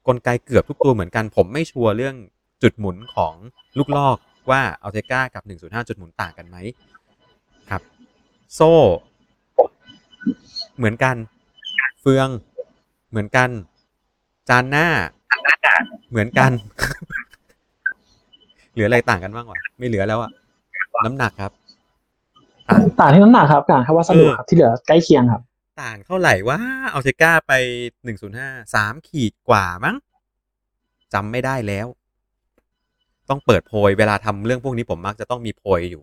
[0.08, 2.16] กลไกเกือบทุกตัวเหมือนกัน ผมไม่ชัวร์เรื่อง
[2.62, 3.34] จุดหมุนของ
[3.78, 4.16] ลูกลอก
[4.50, 6.56] ว่าอัลเทกากับ 105 จุดหมุนต่างกันไหม
[8.54, 8.72] โซ่
[10.76, 11.16] เหมือนกัน
[12.00, 12.28] เฟือง
[13.10, 13.50] เหมือนกัน
[14.48, 14.86] จานหน้า
[16.10, 16.50] เหมือนกัน
[18.72, 20.30] เหลืออะไรต่างกันบ้างวะไม่เหลือแล้วอะ
[21.04, 21.52] น้ำหนักครับ
[22.68, 25.42] ต่างต่างที่น้ำหนักครับต่างแค่วัสดุครับที่เหลือใกล้เคียงครับ
[25.82, 27.52] ต่างเท่าไหร่ว่าเอาเทก้าไป
[28.04, 29.96] หนึ่งศูนย์ห้าสามขีดกว่ามั้ง
[31.14, 31.86] จำไม่ได้แล้ว
[33.28, 36.02] ต้องเปิดโพยเวลาทำเรื่องพวกนี้ผมมักจะต้องมีโพยอยู่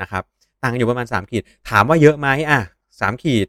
[0.00, 0.24] นะครับ
[0.62, 2.60] ต่างอยู่ประมาณสามขีด ถามว่าเยอะไหมอะ
[3.00, 3.48] สามขีด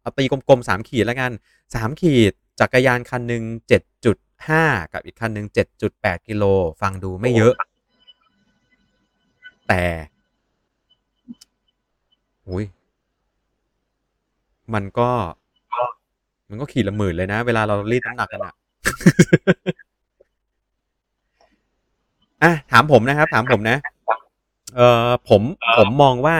[0.00, 1.32] เอาตีกลมๆสามขีดแล้วกัน
[1.74, 4.16] สามขีดจักรยานคันหนึ่งเจ็ดจุด
[4.48, 6.44] ห้ากับอีกคันหนึ่งเจ็ดจุดแปดกิโล
[6.80, 7.54] ฟังดูไม่เยอะ
[9.68, 9.82] แต่
[12.48, 12.64] อุ้ย
[14.74, 15.10] มันก็
[16.48, 18.54] มันก็ขีดละหมื่นเลยนะ เวลาเรารีดน้ำหนักกันอะ
[22.42, 23.76] อะถามผมนะครับ ถามผมนะ
[24.76, 25.42] เอ่อผม
[25.78, 26.36] ผมมองว่า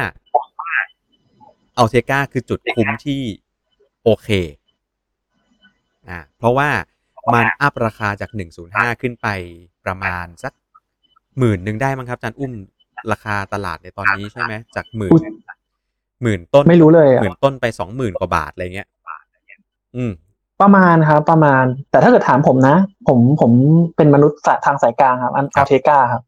[1.79, 3.23] อัลเทกาคือจุดคุ้มที่
[4.05, 4.29] โอเค
[6.09, 6.69] อ่าเพราะว่า
[7.35, 9.29] มันอัพราคาจากหนึ่งศูนย์ห้าขึ้นไป
[9.85, 10.53] ประมาณสัก
[11.39, 12.53] หมื่นหนึ่งได้มั้งครับอาจารย์อุ้ม
[13.13, 15.23] ราคาตลาดในตอนนี้ใช่ไหมจากหมื่นอุ๊ย
[16.23, 18.89] หมื่นต้นไม่รู้เลยอะหมื่นต้นไปสองหมื่นกว่าบาทอะไรเงี้ย
[19.97, 20.13] อืม
[20.63, 22.77] ประมาณครับประมาณ แต่ถ้าเกิดถามผมนะ
[23.09, 23.53] ผมผม
[23.97, 26.23] เป็นมนุษย์ทางสายกลางครับอันครัอับลเทกาครับ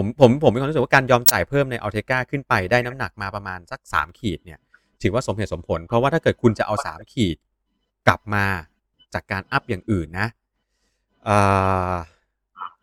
[0.00, 4.58] ผมผมผมมีความรู้สึกว่าการยอมจ่ายเพิ่มในอัลเทกาขึ้นไปได้น้ำหนักมาประมาณสักสามขีดเนี่ย
[5.02, 7.36] ถือว่าสมเหตุสมผล เพราะว่าถ้าเกิดคุณจะเอาสามขีด
[8.06, 8.44] กลับมา
[9.14, 10.28] จากการอัพอย่างอื่นนะ
[11.24, 11.30] เอ
[11.92, 11.94] อ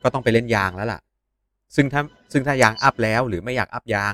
[0.03, 1.01] ก็ต้องไปเล่นยางแล้วล่ะ
[1.75, 2.01] ซึ่งถ้า
[2.31, 4.13] ซึ่งถ้ายางอัพแล้วหรือไม่อยากอัพยาง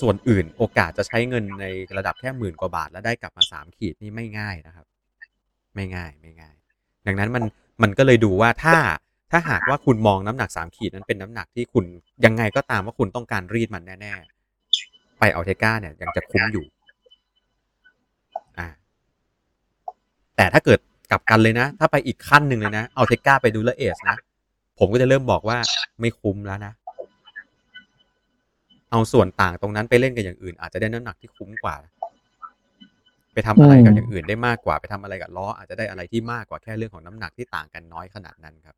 [0.00, 1.64] ส่วนอื่นโอกาสจะใช้เงินใน
[1.96, 4.86] ระดับแค่หมื่นกว่าบาท แล้วได้กลับมาสามขีดนี่ไม่ง่ายนะครับ
[5.74, 6.54] ไม่ง่ายไม่ง่าย
[7.06, 7.42] ดังนั้นมัน
[7.82, 8.76] มันก็เลยดูว่าถ้า
[9.30, 11.84] ถ้าหากว่าคุณมองน้ำหนักสามขีดนั้นเป็นน้ำหนักที่คุณ
[12.24, 14.12] ยังไงก็ตามว่าคุณต้องการรีดมันแน่
[14.66, 16.64] ๆ ไปเอาเทก้าเนี่ยยังจะคุ้มอยู่
[18.58, 18.68] อ่า
[20.36, 20.78] แต่ถ้าเกิด
[21.10, 24.16] กลับกันเลยนะ ถ้าไปอีกขั้นหนึ่งเลยนะ เอาเทก้าไปดูแลเอสนะ
[24.78, 25.58] ผมก็จะเริ่มบอกว่า
[26.00, 26.72] ไม่คุ้มแล้วนะ
[28.90, 31.76] เอาส่วนต่างตรงนั้นไปเล่นกับอย่างอื่น อาจจะได้น้ำหนักที่คุ้มกว่า
[33.32, 38.76] ไปทำอะไรกับอย่างอื่นได้มากกว่า ไปทำอะไรกับล้ออาจจะได้อะไรที่มากกว่าแค่เรื่องของน้ำหนักที่ต่างกันน้อยขนาดนั้นครับ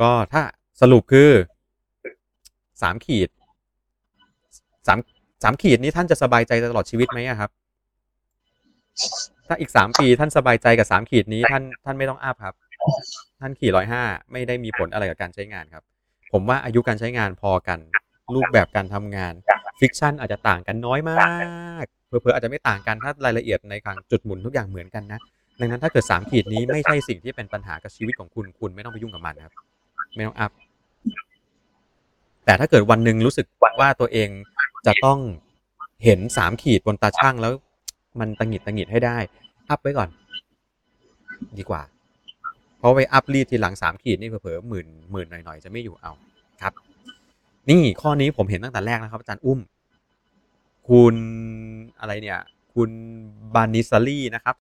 [0.00, 0.42] ก็ถ้า
[0.80, 1.30] สรุปคือ
[2.82, 3.28] สามขีด
[4.86, 4.98] สาม
[5.42, 7.50] สามขีดนี้ท่านจะสบายใจตลอดชีวิตไหมครับ
[9.48, 12.54] ถ้าอีกสามปีท่านสบายใจกับสามขีดนี้ท่านท่านไม่ต้องอัพครับ
[13.40, 15.82] ท่านขี่ร้อยห้าไม่ได้มีผลอะไรกับการใช้งานครับ
[16.32, 17.78] ผมว่าอายุการใช้งานพอกัน
[18.34, 19.34] รูปแบบการทำงาน
[19.80, 21.16] friction อาจจะต่างกันน้อยมา
[21.82, 25.20] กเผลอๆอาจจะไม่ต่างกันถ้ารายละเอียดในการจุดหมุนทุกอย่างเหมือนกันนะ
[25.60, 29.54] ดังนั้นถ้าเกิดสามขีดนี้ไม่ใช่สิ่งที่เป็นปัญหากับชีวิตของคุณคุณไม่ต้องไปยุ่งกับมันครับ
[30.14, 30.52] ไม่ต้องอัพ
[32.44, 33.46] แต่ถ้าเกิดวันหนึ่งรู้สึก
[33.80, 34.28] ว่าตัวเอง
[34.86, 35.18] จะต้อง
[36.04, 37.52] เห็นสามขีดบนตาชั่งแล้ว
[38.20, 39.16] มันหงุดหงิดหงุดหงิดให้ได้
[39.68, 40.08] อัพไว้ก่อน
[41.58, 41.82] ดีกว่า
[42.78, 46.12] เพราะไปอัพรีดทีหลังสามขีดนี่เผลอหมื่นหมื่นหน่อยๆ จะไม่อยู่เอา
[46.62, 46.72] ครับ
[47.70, 49.60] นี่ข้อนี้ผมเห็นตั้งแต่แรกนะครับ อาจารย์อุ้ม
[50.88, 51.14] คุณ
[52.00, 52.38] อะไรเนี่ย
[52.74, 52.90] คุณ
[53.54, 54.56] บานิซารีนะครับ